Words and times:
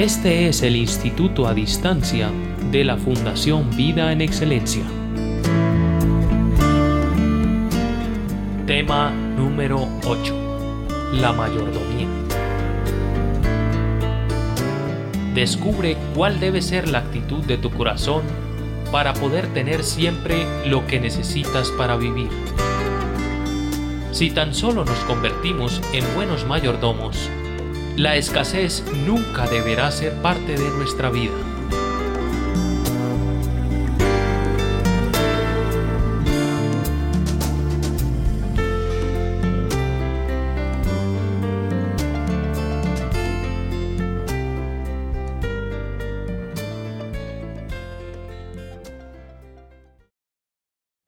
Este 0.00 0.48
es 0.48 0.62
el 0.62 0.76
Instituto 0.76 1.46
a 1.46 1.52
Distancia 1.52 2.30
de 2.72 2.84
la 2.84 2.96
Fundación 2.96 3.68
Vida 3.76 4.12
en 4.12 4.22
Excelencia. 4.22 4.82
Tema 8.66 9.10
número 9.10 9.86
8. 10.06 11.12
La 11.12 11.34
mayordomía. 11.34 12.08
Descubre 15.34 15.98
cuál 16.14 16.40
debe 16.40 16.62
ser 16.62 16.88
la 16.88 17.00
actitud 17.00 17.44
de 17.44 17.58
tu 17.58 17.70
corazón 17.70 18.22
para 18.90 19.12
poder 19.12 19.52
tener 19.52 19.84
siempre 19.84 20.46
lo 20.64 20.86
que 20.86 20.98
necesitas 20.98 21.70
para 21.72 21.98
vivir. 21.98 22.30
Si 24.12 24.30
tan 24.30 24.54
solo 24.54 24.86
nos 24.86 25.00
convertimos 25.00 25.82
en 25.92 26.06
buenos 26.14 26.46
mayordomos, 26.46 27.28
la 28.00 28.16
escasez 28.16 28.82
nunca 29.04 29.46
deberá 29.46 29.90
ser 29.90 30.14
parte 30.22 30.56
de 30.56 30.70
nuestra 30.70 31.10
vida. 31.10 31.34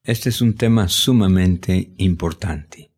Este 0.05 0.29
es 0.29 0.43
un 0.43 0.57
tema 0.57 0.89
sumamente 0.89 1.95
importante. 1.97 2.91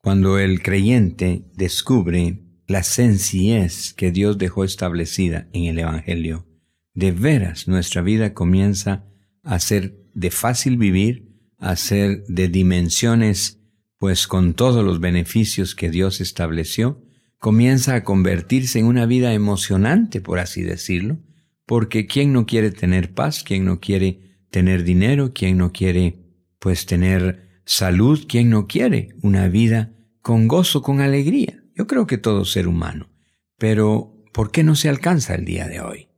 Cuando 0.00 0.38
el 0.38 0.62
creyente 0.62 1.42
descubre 1.52 2.47
la 2.68 2.82
sencillez 2.82 3.94
que 3.94 4.12
Dios 4.12 4.36
dejó 4.36 4.62
establecida 4.62 5.48
en 5.54 5.64
el 5.64 5.78
Evangelio, 5.78 6.46
de 6.92 7.12
veras 7.12 7.66
nuestra 7.66 8.02
vida 8.02 8.34
comienza 8.34 9.06
a 9.42 9.58
ser 9.58 10.04
de 10.14 10.30
fácil 10.30 10.76
vivir, 10.76 11.32
a 11.56 11.74
ser 11.76 12.24
de 12.28 12.48
dimensiones, 12.48 13.58
pues 13.96 14.26
con 14.26 14.52
todos 14.52 14.84
los 14.84 15.00
beneficios 15.00 15.74
que 15.74 15.90
Dios 15.90 16.20
estableció, 16.20 17.02
comienza 17.38 17.94
a 17.94 18.04
convertirse 18.04 18.78
en 18.78 18.86
una 18.86 19.06
vida 19.06 19.32
emocionante, 19.32 20.20
por 20.20 20.38
así 20.38 20.62
decirlo, 20.62 21.18
porque 21.64 22.06
¿quién 22.06 22.34
no 22.34 22.44
quiere 22.44 22.70
tener 22.70 23.14
paz? 23.14 23.42
¿Quién 23.42 23.64
no 23.64 23.80
quiere 23.80 24.42
tener 24.50 24.84
dinero? 24.84 25.32
¿Quién 25.32 25.56
no 25.56 25.72
quiere 25.72 26.18
pues 26.58 26.84
tener 26.84 27.62
salud, 27.64 28.26
¿quién 28.28 28.50
no 28.50 28.66
quiere 28.66 29.14
una 29.22 29.48
vida 29.48 29.94
con 30.20 30.48
gozo, 30.48 30.82
con 30.82 31.00
alegría? 31.00 31.57
Yo 31.78 31.86
creo 31.86 32.08
que 32.08 32.18
todo 32.18 32.44
ser 32.44 32.66
humano. 32.66 33.08
Pero, 33.56 34.24
¿por 34.32 34.50
qué 34.50 34.64
no 34.64 34.74
se 34.74 34.88
alcanza 34.88 35.36
el 35.36 35.44
día 35.44 35.68
de 35.68 35.80
hoy? 35.80 36.08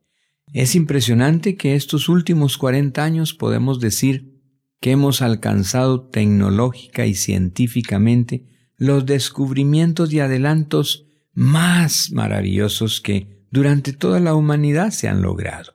Es 0.54 0.74
impresionante 0.74 1.56
que 1.56 1.76
estos 1.76 2.08
últimos 2.08 2.56
40 2.56 3.04
años 3.04 3.34
podemos 3.34 3.78
decir 3.78 4.40
que 4.80 4.92
hemos 4.92 5.20
alcanzado 5.20 6.08
tecnológica 6.08 7.04
y 7.04 7.14
científicamente 7.14 8.46
los 8.78 9.04
descubrimientos 9.04 10.10
y 10.14 10.20
adelantos 10.20 11.06
más 11.34 12.10
maravillosos 12.10 13.02
que 13.02 13.44
durante 13.50 13.92
toda 13.92 14.18
la 14.18 14.34
humanidad 14.34 14.90
se 14.90 15.08
han 15.08 15.20
logrado. 15.20 15.74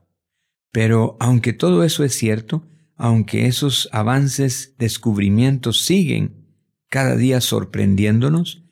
Pero 0.72 1.16
aunque 1.20 1.54
todo 1.54 1.84
eso 1.84 2.04
es 2.04 2.16
cierto, 2.16 2.68
aunque 2.96 3.46
esos 3.46 3.88
avances, 3.92 4.74
descubrimientos 4.80 5.86
siguen 5.86 6.48
cada 6.90 7.16
día 7.16 7.40
sorprendiéndonos, 7.40 8.65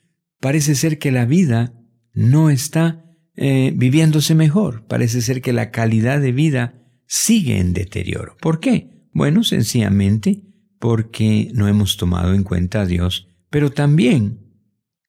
parece 0.43 0.75
ser 0.75 0.99
que 0.99 1.09
la 1.09 1.25
vida 1.25 1.73
no 2.13 2.49
está 2.49 3.05
eh, 3.37 3.71
viviéndose 3.73 4.35
mejor, 4.35 4.85
parece 4.87 5.21
ser 5.21 5.41
que 5.41 5.53
la 5.53 5.71
calidad 5.71 6.19
de 6.19 6.33
vida 6.33 6.83
sigue 7.07 7.59
en 7.59 7.71
deterioro. 7.71 8.35
¿Por 8.41 8.59
qué? 8.59 9.07
Bueno, 9.13 9.45
sencillamente 9.45 10.43
porque 10.79 11.49
no 11.53 11.69
hemos 11.69 11.95
tomado 11.95 12.33
en 12.33 12.43
cuenta 12.43 12.81
a 12.81 12.85
Dios, 12.85 13.29
pero 13.49 13.71
también 13.71 14.53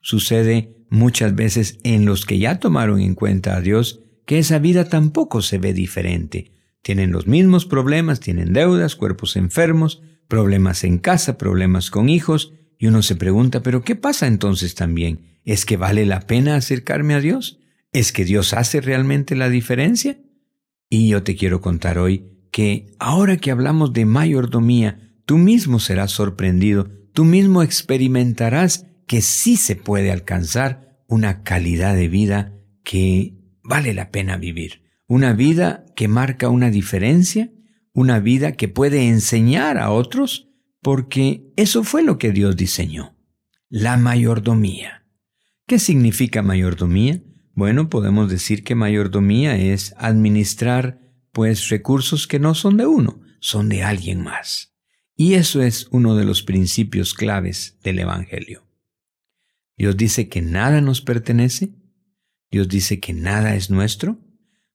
sucede 0.01 0.87
muchas 0.89 1.35
veces 1.35 1.81
en 1.83 2.05
los 2.05 2.27
que 2.27 2.39
ya 2.39 2.61
tomaron 2.61 3.01
en 3.01 3.17
cuenta 3.17 3.57
a 3.57 3.61
Dios 3.61 4.03
que 4.27 4.39
esa 4.39 4.61
vida 4.61 4.89
tampoco 4.89 5.43
se 5.43 5.59
ve 5.59 5.75
diferente, 5.75 6.53
tienen 6.81 7.11
los 7.11 7.27
mismos 7.27 7.67
problemas, 7.67 8.21
tienen 8.21 8.53
deudas, 8.53 8.95
cuerpos 8.95 9.35
enfermos, 9.35 10.01
problemas 10.29 10.85
en 10.85 10.99
casa, 10.99 11.39
problemas 11.39 11.91
con 11.91 12.09
hijos, 12.09 12.53
y 12.85 12.87
uno 12.87 13.01
se 13.01 13.17
pregunta, 13.17 13.63
pero 13.63 13.81
¿qué 13.83 13.97
pasa 13.97 14.27
entonces 14.27 14.75
también? 14.75 15.39
¿Es 15.47 15.65
que 15.65 15.79
vale 15.79 16.05
la 16.05 16.21
pena 16.21 16.57
acercarme 16.57 17.15
a 17.15 17.21
Dios? 17.21 17.59
¿Es 17.93 18.13
que 18.13 18.27
Dios 18.27 18.53
hace 18.53 18.83
realmente 18.83 19.37
la 19.37 19.49
diferencia? 19.49 20.19
Y 20.91 21.09
yo 21.09 21.23
te 21.23 21.35
quiero 21.35 21.63
contar 21.63 21.97
hoy 21.97 22.27
que 22.53 22.95
ahora 22.99 23.39
que 23.39 23.51
hablamos 23.51 23.95
de 23.95 24.05
mayordomía, 24.05 25.15
tú 25.25 25.39
mismo 25.39 25.81
serás 25.81 26.11
sorprendido, 26.11 26.91
tú 27.15 27.25
mismo 27.25 27.63
experimentarás 27.63 28.85
que 29.07 29.23
sí 29.23 29.57
se 29.57 29.77
puede 29.77 30.13
alcanzar 30.13 31.01
una 31.09 31.43
calidad 31.43 31.95
de 31.95 32.09
vida 32.09 32.53
que 32.83 33.33
vale 33.63 33.95
la 33.95 34.11
pena 34.11 34.37
vivir 34.37 34.85
una 35.07 35.33
vida 35.33 35.87
que 35.97 36.07
marca 36.07 36.49
una 36.51 36.71
diferencia, 36.71 37.51
una 37.93 38.21
vida 38.21 38.53
que 38.53 38.69
puede 38.69 39.09
enseñar 39.09 39.79
a 39.79 39.91
otros, 39.91 40.51
porque 40.85 41.51
eso 41.57 41.83
fue 41.83 42.03
lo 42.03 42.19
que 42.19 42.31
Dios 42.31 42.57
diseñó. 42.57 43.17
La 43.71 43.97
mayordomía. 43.97 45.07
¿Qué 45.67 45.79
significa 45.79 46.43
mayordomía? 46.43 47.23
Bueno, 47.55 47.89
podemos 47.89 48.29
decir 48.29 48.65
que 48.65 48.75
mayordomía 48.75 49.57
es 49.57 49.95
administrar 49.97 51.01
pues 51.33 51.71
recursos 51.71 52.27
que 52.27 52.39
no 52.39 52.55
son 52.55 52.77
de 52.77 52.85
uno, 52.85 53.23
son 53.41 53.71
de 53.71 53.83
alguien 53.83 54.21
más. 54.21 54.77
Y 55.17 55.35
eso 55.35 55.63
es 55.63 55.89
uno 55.91 56.17
de 56.17 56.27
los 56.27 56.43
principios 56.43 57.15
claves 57.15 57.79
del 57.83 58.01
Evangelio. 58.01 58.69
Dios 59.79 59.97
dice 59.97 60.29
que 60.29 60.43
nada 60.43 60.83
nos 60.83 61.01
pertenece, 61.01 61.75
Dios 62.51 62.69
dice 62.69 63.01
que 63.01 63.15
nada 63.15 63.57
es 63.57 63.71
nuestro, 63.71 64.21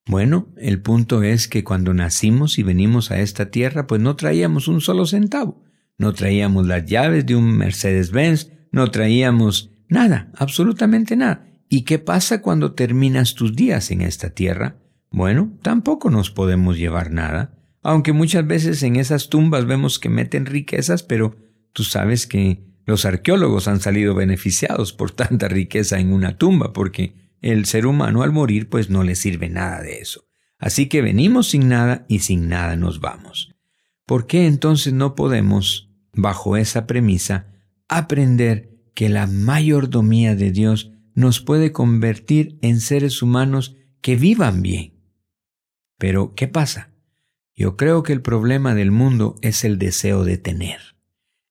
bueno, 0.07 0.51
el 0.57 0.81
punto 0.81 1.21
es 1.21 1.47
que 1.47 1.63
cuando 1.63 1.93
nacimos 1.93 2.57
y 2.57 2.63
venimos 2.63 3.11
a 3.11 3.19
esta 3.19 3.51
tierra, 3.51 3.85
pues 3.85 4.01
no 4.01 4.15
traíamos 4.15 4.67
un 4.67 4.81
solo 4.81 5.05
centavo, 5.05 5.68
no 5.99 6.13
traíamos 6.13 6.65
las 6.65 6.85
llaves 6.85 7.27
de 7.27 7.35
un 7.35 7.55
Mercedes-Benz, 7.57 8.51
no 8.71 8.89
traíamos 8.89 9.71
nada, 9.87 10.31
absolutamente 10.35 11.15
nada. 11.15 11.45
¿Y 11.69 11.83
qué 11.83 11.99
pasa 11.99 12.41
cuando 12.41 12.73
terminas 12.73 13.35
tus 13.35 13.55
días 13.55 13.91
en 13.91 14.01
esta 14.01 14.31
tierra? 14.31 14.77
Bueno, 15.11 15.53
tampoco 15.61 16.09
nos 16.09 16.31
podemos 16.31 16.77
llevar 16.77 17.11
nada, 17.11 17.59
aunque 17.81 18.13
muchas 18.13 18.47
veces 18.47 18.81
en 18.83 18.95
esas 18.95 19.29
tumbas 19.29 19.65
vemos 19.65 19.99
que 19.99 20.09
meten 20.09 20.45
riquezas, 20.45 21.03
pero 21.03 21.35
tú 21.73 21.83
sabes 21.83 22.27
que 22.27 22.63
los 22.85 23.05
arqueólogos 23.05 23.67
han 23.67 23.79
salido 23.79 24.15
beneficiados 24.15 24.93
por 24.93 25.11
tanta 25.15 25.47
riqueza 25.47 25.99
en 25.99 26.11
una 26.11 26.37
tumba, 26.37 26.73
porque 26.73 27.13
el 27.41 27.65
ser 27.65 27.85
humano 27.85 28.23
al 28.23 28.31
morir 28.31 28.69
pues 28.69 28.89
no 28.89 29.03
le 29.03 29.15
sirve 29.15 29.49
nada 29.49 29.81
de 29.81 29.99
eso. 29.99 30.25
Así 30.57 30.87
que 30.87 31.01
venimos 31.01 31.49
sin 31.49 31.69
nada 31.69 32.05
y 32.09 32.19
sin 32.19 32.49
nada 32.49 32.75
nos 32.75 32.99
vamos. 32.99 33.55
¿Por 34.05 34.27
qué 34.27 34.47
entonces 34.47 34.91
no 34.91 35.15
podemos, 35.15 35.88
bajo 36.21 36.57
esa 36.57 36.87
premisa, 36.87 37.47
aprender 37.87 38.69
que 38.93 39.09
la 39.09 39.27
mayordomía 39.27 40.35
de 40.35 40.51
Dios 40.51 40.91
nos 41.13 41.41
puede 41.41 41.71
convertir 41.71 42.57
en 42.61 42.79
seres 42.79 43.21
humanos 43.21 43.75
que 44.01 44.15
vivan 44.15 44.61
bien? 44.61 44.93
Pero, 45.97 46.33
¿qué 46.35 46.47
pasa? 46.47 46.91
Yo 47.55 47.75
creo 47.75 48.03
que 48.03 48.13
el 48.13 48.21
problema 48.21 48.73
del 48.73 48.91
mundo 48.91 49.35
es 49.41 49.65
el 49.65 49.77
deseo 49.77 50.23
de 50.23 50.37
tener. 50.37 50.79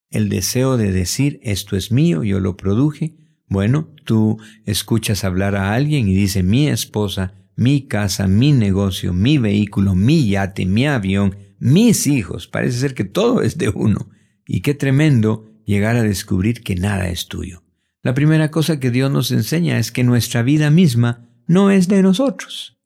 El 0.09 0.29
deseo 0.29 0.75
de 0.75 0.91
decir, 0.91 1.39
esto 1.43 1.75
es 1.75 1.91
mío, 1.91 2.23
yo 2.23 2.39
lo 2.39 2.57
produje, 2.57 3.15
bueno, 3.47 3.89
tú 4.05 4.37
escuchas 4.65 5.23
hablar 5.23 5.55
a 5.55 5.73
alguien 5.73 6.07
y 6.07 6.15
dice 6.15 6.43
mi 6.43 6.67
esposa, 6.67 7.33
mi 7.55 7.87
casa, 7.87 8.27
mi 8.27 8.53
negocio, 8.53 9.11
mi 9.11 9.37
vehículo, 9.37 9.95
mi 9.95 10.29
yate, 10.29 10.65
mi 10.65 10.87
avión, 10.87 11.35
mis 11.57 12.07
hijos. 12.07 12.47
Parece 12.47 12.79
ser 12.79 12.93
que 12.93 13.03
todo 13.03 13.41
es 13.41 13.57
de 13.57 13.69
uno. 13.69 14.09
Y 14.51 14.61
qué 14.61 14.73
tremendo 14.73 15.47
llegar 15.63 15.95
a 15.95 16.01
descubrir 16.01 16.63
que 16.63 16.73
nada 16.73 17.07
es 17.09 17.27
tuyo. 17.27 17.61
La 18.01 18.15
primera 18.15 18.49
cosa 18.49 18.79
que 18.79 18.89
Dios 18.89 19.11
nos 19.11 19.29
enseña 19.29 19.77
es 19.77 19.91
que 19.91 20.03
nuestra 20.03 20.41
vida 20.41 20.71
misma 20.71 21.29
no 21.45 21.69
es 21.69 21.87
de 21.87 22.01
nosotros. 22.01 22.79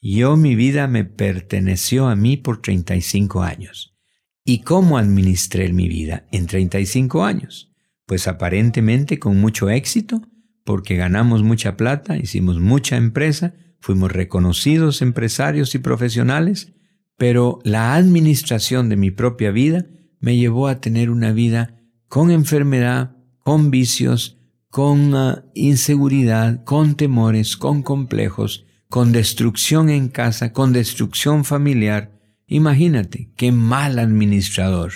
Yo 0.00 0.36
mi 0.36 0.54
vida 0.54 0.86
me 0.86 1.04
perteneció 1.04 2.06
a 2.06 2.14
mí 2.14 2.36
por 2.36 2.62
35 2.62 3.42
años. 3.42 3.96
¿Y 4.44 4.60
cómo 4.60 4.96
administré 4.96 5.72
mi 5.72 5.88
vida 5.88 6.24
en 6.30 6.46
35 6.46 7.24
años? 7.24 7.72
Pues 8.06 8.28
aparentemente 8.28 9.18
con 9.18 9.40
mucho 9.40 9.70
éxito, 9.70 10.22
porque 10.64 10.94
ganamos 10.94 11.42
mucha 11.42 11.76
plata, 11.76 12.16
hicimos 12.16 12.60
mucha 12.60 12.96
empresa, 12.96 13.54
fuimos 13.80 14.12
reconocidos 14.12 15.02
empresarios 15.02 15.74
y 15.74 15.80
profesionales, 15.80 16.74
pero 17.16 17.58
la 17.64 17.96
administración 17.96 18.88
de 18.88 18.96
mi 18.96 19.10
propia 19.10 19.50
vida 19.50 19.84
me 20.20 20.36
llevó 20.36 20.68
a 20.68 20.80
tener 20.80 21.10
una 21.10 21.32
vida 21.32 21.80
con 22.08 22.30
enfermedad, 22.30 23.16
con 23.38 23.70
vicios, 23.70 24.38
con 24.70 25.14
ah, 25.14 25.44
inseguridad, 25.54 26.64
con 26.64 26.96
temores, 26.96 27.56
con 27.56 27.82
complejos, 27.82 28.66
con 28.88 29.12
destrucción 29.12 29.90
en 29.90 30.08
casa, 30.08 30.52
con 30.52 30.72
destrucción 30.72 31.44
familiar. 31.44 32.18
Imagínate, 32.46 33.30
qué 33.36 33.52
mal 33.52 33.98
administrador, 33.98 34.92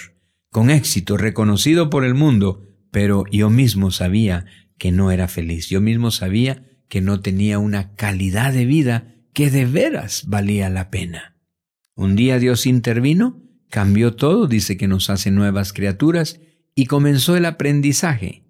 con 0.50 0.70
éxito, 0.70 1.16
reconocido 1.16 1.90
por 1.90 2.04
el 2.04 2.14
mundo, 2.14 2.62
pero 2.90 3.24
yo 3.30 3.50
mismo 3.50 3.90
sabía 3.90 4.46
que 4.78 4.92
no 4.92 5.10
era 5.10 5.28
feliz, 5.28 5.68
yo 5.68 5.80
mismo 5.80 6.10
sabía 6.10 6.64
que 6.88 7.00
no 7.00 7.20
tenía 7.20 7.58
una 7.58 7.94
calidad 7.94 8.52
de 8.52 8.66
vida 8.66 9.14
que 9.32 9.50
de 9.50 9.64
veras 9.64 10.24
valía 10.26 10.68
la 10.68 10.90
pena. 10.90 11.36
Un 11.94 12.16
día 12.16 12.38
Dios 12.38 12.66
intervino, 12.66 13.42
cambió 13.72 14.14
todo, 14.14 14.46
dice 14.48 14.76
que 14.76 14.86
nos 14.86 15.08
hace 15.08 15.30
nuevas 15.30 15.72
criaturas, 15.72 16.40
y 16.74 16.84
comenzó 16.84 17.38
el 17.38 17.46
aprendizaje. 17.46 18.44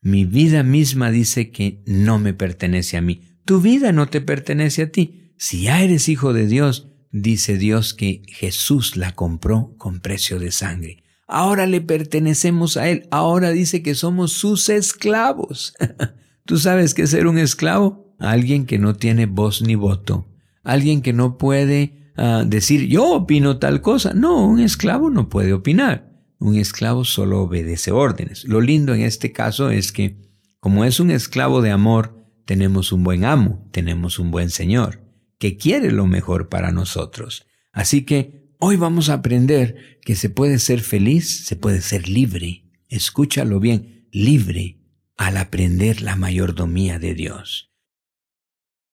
Mi 0.00 0.24
vida 0.24 0.62
misma 0.62 1.10
dice 1.10 1.50
que 1.50 1.82
no 1.84 2.18
me 2.18 2.32
pertenece 2.32 2.96
a 2.96 3.02
mí. 3.02 3.20
Tu 3.44 3.60
vida 3.60 3.92
no 3.92 4.06
te 4.06 4.22
pertenece 4.22 4.82
a 4.84 4.90
ti. 4.90 5.34
Si 5.36 5.64
ya 5.64 5.82
eres 5.82 6.08
hijo 6.08 6.32
de 6.32 6.46
Dios, 6.46 6.88
dice 7.10 7.58
Dios 7.58 7.92
que 7.92 8.22
Jesús 8.28 8.96
la 8.96 9.14
compró 9.14 9.74
con 9.76 10.00
precio 10.00 10.38
de 10.38 10.50
sangre. 10.50 11.02
Ahora 11.26 11.66
le 11.66 11.82
pertenecemos 11.82 12.78
a 12.78 12.88
Él. 12.88 13.06
Ahora 13.10 13.50
dice 13.50 13.82
que 13.82 13.94
somos 13.94 14.32
sus 14.32 14.70
esclavos. 14.70 15.74
¿Tú 16.46 16.56
sabes 16.56 16.94
qué 16.94 17.02
es 17.02 17.10
ser 17.10 17.26
un 17.26 17.36
esclavo? 17.36 18.16
Alguien 18.18 18.64
que 18.64 18.78
no 18.78 18.94
tiene 18.96 19.26
voz 19.26 19.60
ni 19.60 19.74
voto. 19.74 20.26
Alguien 20.64 21.02
que 21.02 21.12
no 21.12 21.36
puede 21.36 22.01
decir 22.16 22.88
yo 22.88 23.10
opino 23.12 23.58
tal 23.58 23.80
cosa. 23.80 24.12
No, 24.14 24.46
un 24.46 24.60
esclavo 24.60 25.10
no 25.10 25.28
puede 25.28 25.52
opinar. 25.52 26.12
Un 26.38 26.56
esclavo 26.56 27.04
solo 27.04 27.42
obedece 27.42 27.92
órdenes. 27.92 28.44
Lo 28.44 28.60
lindo 28.60 28.94
en 28.94 29.02
este 29.02 29.32
caso 29.32 29.70
es 29.70 29.92
que, 29.92 30.18
como 30.58 30.84
es 30.84 30.98
un 30.98 31.10
esclavo 31.10 31.62
de 31.62 31.70
amor, 31.70 32.22
tenemos 32.44 32.92
un 32.92 33.04
buen 33.04 33.24
amo, 33.24 33.68
tenemos 33.70 34.18
un 34.18 34.30
buen 34.30 34.50
Señor, 34.50 35.00
que 35.38 35.56
quiere 35.56 35.92
lo 35.92 36.06
mejor 36.06 36.48
para 36.48 36.72
nosotros. 36.72 37.46
Así 37.72 38.04
que 38.04 38.50
hoy 38.58 38.76
vamos 38.76 39.08
a 39.08 39.14
aprender 39.14 39.98
que 40.02 40.16
se 40.16 40.30
puede 40.30 40.58
ser 40.58 40.80
feliz, 40.80 41.46
se 41.46 41.56
puede 41.56 41.80
ser 41.80 42.08
libre. 42.08 42.70
Escúchalo 42.88 43.60
bien, 43.60 44.08
libre 44.10 44.80
al 45.16 45.36
aprender 45.36 46.02
la 46.02 46.16
mayordomía 46.16 46.98
de 46.98 47.14
Dios. 47.14 47.72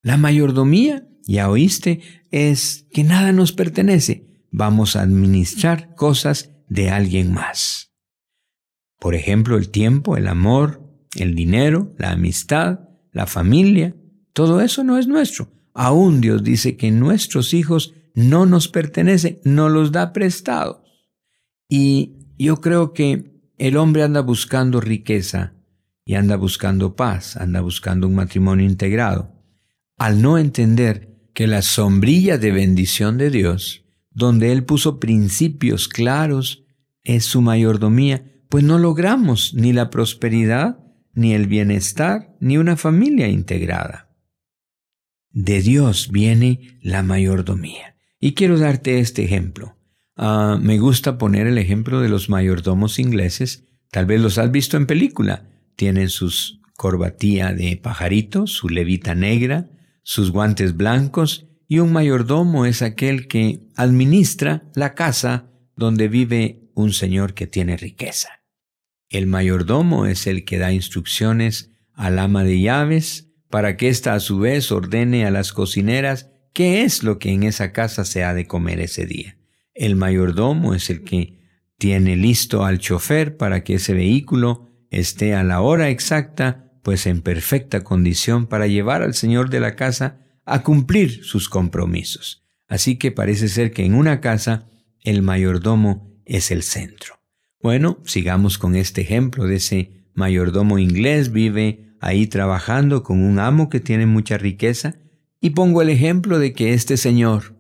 La 0.02 0.18
mayordomía, 0.18 1.08
ya 1.24 1.50
oíste, 1.50 2.02
es 2.32 2.86
que 2.92 3.04
nada 3.04 3.32
nos 3.32 3.52
pertenece. 3.52 4.28
Vamos 4.52 4.96
a 4.96 5.02
administrar 5.02 5.96
cosas 5.96 6.52
de 6.68 6.90
alguien 6.90 7.34
más. 7.34 7.92
Por 9.00 9.16
ejemplo, 9.16 9.58
el 9.58 9.70
tiempo, 9.70 10.18
el 10.18 10.28
amor, 10.28 10.84
el 11.16 11.36
dinero, 11.36 11.94
la 11.98 12.12
amistad, 12.12 12.82
la 13.12 13.26
familia, 13.26 13.96
todo 14.34 14.62
eso 14.62 14.84
no 14.84 14.98
es 14.98 15.08
nuestro. 15.08 15.52
Aún 15.74 16.22
Dios 16.22 16.44
dice 16.44 16.78
que 16.78 16.92
nuestros 16.92 17.54
hijos 17.54 17.94
no 18.14 18.46
nos 18.46 18.68
pertenecen, 18.68 19.40
no 19.44 19.70
los 19.70 19.92
da 19.92 20.14
prestados. 20.14 20.82
Y 21.68 22.18
yo 22.38 22.60
creo 22.62 22.94
que 22.94 23.32
el 23.58 23.78
hombre 23.78 24.04
anda 24.04 24.22
buscando 24.22 24.82
riqueza 24.82 25.54
y 26.06 26.16
anda 26.16 26.36
buscando 26.36 26.96
paz, 26.96 27.38
anda 27.38 27.62
buscando 27.62 28.08
un 28.08 28.16
matrimonio 28.16 28.66
integrado, 28.66 29.32
al 29.98 30.22
no 30.22 30.38
entender 30.38 31.19
que 31.40 31.48
la 31.48 31.62
sombrilla 31.62 32.38
de 32.38 32.52
bendición 32.52 33.18
de 33.18 33.30
Dios, 33.30 33.86
donde 34.12 34.52
Él 34.52 34.66
puso 34.66 35.00
principios 35.00 35.88
claros, 35.88 36.66
es 37.02 37.24
su 37.24 37.42
mayordomía, 37.42 38.26
pues 38.50 38.66
no 38.66 38.78
logramos 38.78 39.54
ni 39.54 39.72
la 39.72 39.90
prosperidad, 39.90 40.80
ni 41.14 41.34
el 41.34 41.48
bienestar, 41.48 42.36
ni 42.42 42.58
una 42.58 42.76
familia 42.76 43.30
integrada. 43.30 44.10
De 45.32 45.62
Dios 45.62 46.10
viene 46.12 46.78
la 46.82 47.04
mayordomía. 47.04 47.96
Y 48.20 48.34
quiero 48.34 48.60
darte 48.60 49.00
este 49.00 49.24
ejemplo. 49.24 49.78
Ah, 50.18 50.60
me 50.62 50.78
gusta 50.78 51.18
poner 51.18 51.48
el 51.48 51.58
ejemplo 51.58 52.02
de 52.02 52.10
los 52.10 52.28
mayordomos 52.28 53.00
ingleses. 53.00 53.64
Tal 53.92 54.06
vez 54.06 54.20
los 54.20 54.38
has 54.40 54.52
visto 54.52 54.76
en 54.76 54.88
película. 54.88 55.50
Tienen 55.78 56.10
sus 56.10 56.60
corbatía 56.76 57.54
de 57.54 57.78
pajarito, 57.78 58.46
su 58.46 58.68
levita 58.68 59.16
negra, 59.16 59.70
sus 60.10 60.32
guantes 60.32 60.76
blancos, 60.76 61.46
y 61.68 61.78
un 61.78 61.94
mayordomo 61.94 62.66
es 62.66 62.82
aquel 62.82 63.28
que 63.28 63.68
administra 63.76 64.64
la 64.74 64.96
casa 64.96 65.52
donde 65.76 66.08
vive 66.08 66.72
un 66.74 66.94
señor 66.94 67.36
que 67.36 67.46
tiene 67.46 67.78
riqueza. 67.78 68.30
El 69.10 69.28
mayordomo 69.28 70.08
es 70.08 70.26
el 70.26 70.46
que 70.46 70.58
da 70.58 70.74
instrucciones 70.74 71.76
al 71.94 72.18
ama 72.18 72.44
de 72.44 72.60
llaves 72.60 73.30
para 73.52 73.78
que 73.78 73.88
ésta 73.88 74.16
a 74.16 74.20
su 74.20 74.40
vez 74.40 74.72
ordene 74.72 75.28
a 75.28 75.32
las 75.32 75.54
cocineras 75.54 76.32
qué 76.54 76.82
es 76.82 77.04
lo 77.04 77.20
que 77.20 77.32
en 77.32 77.44
esa 77.44 77.72
casa 77.72 78.04
se 78.04 78.24
ha 78.24 78.34
de 78.34 78.48
comer 78.48 78.80
ese 78.80 79.06
día. 79.06 79.38
El 79.76 79.96
mayordomo 79.96 80.74
es 80.74 80.90
el 80.90 81.04
que 81.04 81.38
tiene 81.78 82.16
listo 82.16 82.66
al 82.66 82.80
chofer 82.80 83.38
para 83.38 83.64
que 83.64 83.76
ese 83.76 83.94
vehículo 83.94 84.72
esté 84.90 85.36
a 85.36 85.44
la 85.44 85.62
hora 85.62 85.92
exacta, 85.92 86.69
pues 86.84 87.06
en 87.06 87.22
perfecta 87.22 87.84
condición 87.84 88.48
para 88.48 88.68
llevar 88.68 89.02
al 89.02 89.14
señor 89.14 89.50
de 89.50 89.60
la 89.60 89.76
casa 89.76 90.26
a 90.46 90.64
cumplir 90.64 91.24
sus 91.24 91.50
compromisos. 91.50 92.44
Así 92.68 92.98
que 92.98 93.12
parece 93.12 93.48
ser 93.48 93.72
que 93.72 93.86
en 93.86 93.94
una 93.94 94.22
casa 94.22 94.70
el 95.04 95.22
mayordomo 95.22 96.22
es 96.26 96.52
el 96.52 96.64
centro. 96.64 97.20
Bueno, 97.62 98.00
sigamos 98.06 98.58
con 98.58 98.76
este 98.76 99.02
ejemplo 99.02 99.46
de 99.46 99.56
ese 99.56 100.06
mayordomo 100.14 100.80
inglés, 100.80 101.32
vive 101.32 101.96
ahí 102.00 102.28
trabajando 102.28 103.04
con 103.04 103.24
un 103.24 103.40
amo 103.40 103.70
que 103.70 103.80
tiene 103.80 104.06
mucha 104.06 104.38
riqueza, 104.38 104.96
y 105.42 105.52
pongo 105.52 105.82
el 105.82 105.90
ejemplo 105.90 106.40
de 106.40 106.54
que 106.54 106.74
este 106.74 106.98
señor, 106.98 107.56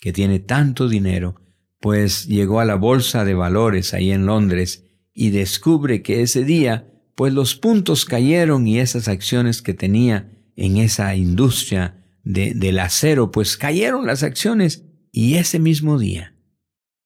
que 0.00 0.12
tiene 0.12 0.38
tanto 0.38 0.88
dinero, 0.88 1.36
pues 1.80 2.26
llegó 2.26 2.60
a 2.60 2.64
la 2.64 2.76
bolsa 2.76 3.24
de 3.24 3.34
valores 3.34 3.94
ahí 3.94 4.12
en 4.12 4.26
Londres 4.26 4.84
y 5.12 5.30
descubre 5.30 6.02
que 6.02 6.22
ese 6.22 6.44
día, 6.44 6.91
pues 7.14 7.32
los 7.32 7.54
puntos 7.54 8.04
cayeron 8.04 8.66
y 8.66 8.78
esas 8.78 9.08
acciones 9.08 9.62
que 9.62 9.74
tenía 9.74 10.30
en 10.56 10.76
esa 10.76 11.14
industria 11.14 12.04
de, 12.24 12.54
del 12.54 12.78
acero, 12.78 13.30
pues 13.30 13.56
cayeron 13.56 14.06
las 14.06 14.22
acciones 14.22 14.84
y 15.10 15.34
ese 15.34 15.58
mismo 15.58 15.98
día 15.98 16.32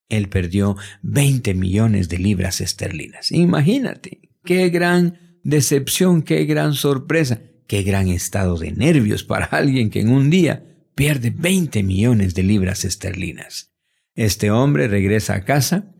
él 0.08 0.28
perdió 0.28 0.76
20 1.02 1.54
millones 1.54 2.08
de 2.08 2.18
libras 2.18 2.60
esterlinas. 2.60 3.32
Imagínate, 3.32 4.30
qué 4.44 4.68
gran 4.68 5.38
decepción, 5.42 6.22
qué 6.22 6.44
gran 6.44 6.74
sorpresa, 6.74 7.40
qué 7.66 7.82
gran 7.82 8.08
estado 8.08 8.56
de 8.56 8.72
nervios 8.72 9.24
para 9.24 9.46
alguien 9.46 9.90
que 9.90 10.00
en 10.00 10.10
un 10.10 10.30
día 10.30 10.64
pierde 10.94 11.30
20 11.30 11.82
millones 11.82 12.34
de 12.34 12.42
libras 12.42 12.84
esterlinas. 12.84 13.72
Este 14.14 14.50
hombre 14.50 14.88
regresa 14.88 15.34
a 15.34 15.44
casa, 15.44 15.92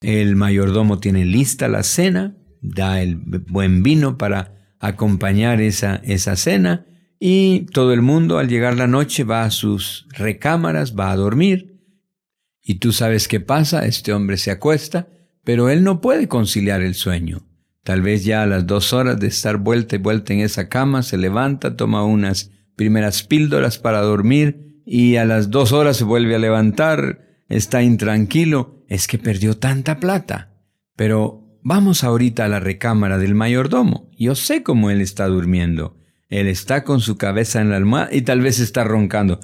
el 0.00 0.36
mayordomo 0.36 0.98
tiene 0.98 1.24
lista 1.24 1.68
la 1.68 1.82
cena, 1.82 2.36
da 2.60 3.00
el 3.02 3.16
buen 3.16 3.82
vino 3.82 4.18
para 4.18 4.54
acompañar 4.80 5.60
esa, 5.60 5.96
esa 6.04 6.36
cena, 6.36 6.86
y 7.20 7.66
todo 7.72 7.92
el 7.92 8.02
mundo 8.02 8.38
al 8.38 8.48
llegar 8.48 8.76
la 8.76 8.86
noche 8.86 9.24
va 9.24 9.42
a 9.42 9.50
sus 9.50 10.06
recámaras, 10.10 10.96
va 10.96 11.10
a 11.10 11.16
dormir, 11.16 11.78
y 12.62 12.76
tú 12.76 12.92
sabes 12.92 13.28
qué 13.28 13.40
pasa, 13.40 13.86
este 13.86 14.12
hombre 14.12 14.36
se 14.36 14.50
acuesta, 14.50 15.08
pero 15.42 15.70
él 15.70 15.82
no 15.82 16.00
puede 16.00 16.28
conciliar 16.28 16.82
el 16.82 16.94
sueño. 16.94 17.46
Tal 17.82 18.02
vez 18.02 18.26
ya 18.26 18.42
a 18.42 18.46
las 18.46 18.66
dos 18.66 18.92
horas 18.92 19.18
de 19.18 19.28
estar 19.28 19.56
vuelta 19.56 19.96
y 19.96 19.98
vuelta 19.98 20.34
en 20.34 20.40
esa 20.40 20.68
cama, 20.68 21.02
se 21.02 21.16
levanta, 21.16 21.74
toma 21.74 22.04
unas 22.04 22.50
primeras 22.76 23.22
píldoras 23.22 23.78
para 23.78 24.02
dormir 24.02 24.82
y 24.84 25.16
a 25.16 25.24
las 25.24 25.50
dos 25.50 25.72
horas 25.72 25.96
se 25.96 26.04
vuelve 26.04 26.34
a 26.34 26.38
levantar, 26.38 27.44
está 27.48 27.82
intranquilo, 27.82 28.84
es 28.88 29.06
que 29.06 29.16
perdió 29.16 29.56
tanta 29.56 29.98
plata. 30.00 30.52
Pero 30.96 31.47
vamos 31.68 32.02
ahorita 32.02 32.46
a 32.46 32.48
la 32.48 32.60
recámara 32.60 33.18
del 33.18 33.34
mayordomo. 33.34 34.08
Yo 34.18 34.34
sé 34.34 34.62
cómo 34.62 34.88
él 34.88 35.02
está 35.02 35.26
durmiendo. 35.26 35.98
Él 36.30 36.46
está 36.46 36.82
con 36.82 37.00
su 37.00 37.18
cabeza 37.18 37.60
en 37.60 37.68
la 37.68 37.76
almohada 37.76 38.08
y 38.10 38.22
tal 38.22 38.40
vez 38.40 38.58
está 38.58 38.84
roncando. 38.84 39.38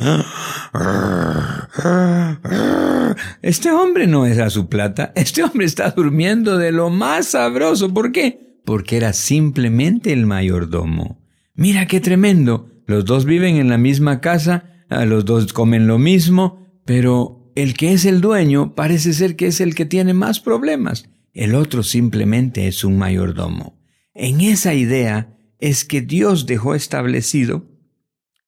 Este 3.42 3.70
hombre 3.70 4.06
no 4.06 4.24
era 4.24 4.48
su 4.48 4.70
plata. 4.70 5.12
Este 5.14 5.44
hombre 5.44 5.66
está 5.66 5.90
durmiendo 5.90 6.56
de 6.56 6.72
lo 6.72 6.88
más 6.88 7.26
sabroso. 7.26 7.92
¿Por 7.92 8.10
qué? 8.10 8.58
Porque 8.64 8.96
era 8.96 9.12
simplemente 9.12 10.10
el 10.12 10.24
mayordomo. 10.24 11.20
Mira 11.54 11.86
qué 11.86 12.00
tremendo. 12.00 12.70
Los 12.86 13.04
dos 13.04 13.26
viven 13.26 13.56
en 13.56 13.68
la 13.68 13.76
misma 13.76 14.22
casa, 14.22 14.64
los 14.88 15.26
dos 15.26 15.52
comen 15.52 15.86
lo 15.86 15.98
mismo, 15.98 16.66
pero 16.86 17.52
el 17.54 17.74
que 17.74 17.92
es 17.92 18.06
el 18.06 18.22
dueño 18.22 18.74
parece 18.74 19.12
ser 19.12 19.36
que 19.36 19.48
es 19.48 19.60
el 19.60 19.74
que 19.74 19.84
tiene 19.84 20.14
más 20.14 20.40
problemas. 20.40 21.10
El 21.34 21.56
otro 21.56 21.82
simplemente 21.82 22.68
es 22.68 22.84
un 22.84 22.96
mayordomo. 22.96 23.82
En 24.14 24.40
esa 24.40 24.74
idea 24.74 25.36
es 25.58 25.84
que 25.84 26.00
Dios 26.00 26.46
dejó 26.46 26.74
establecido 26.76 27.68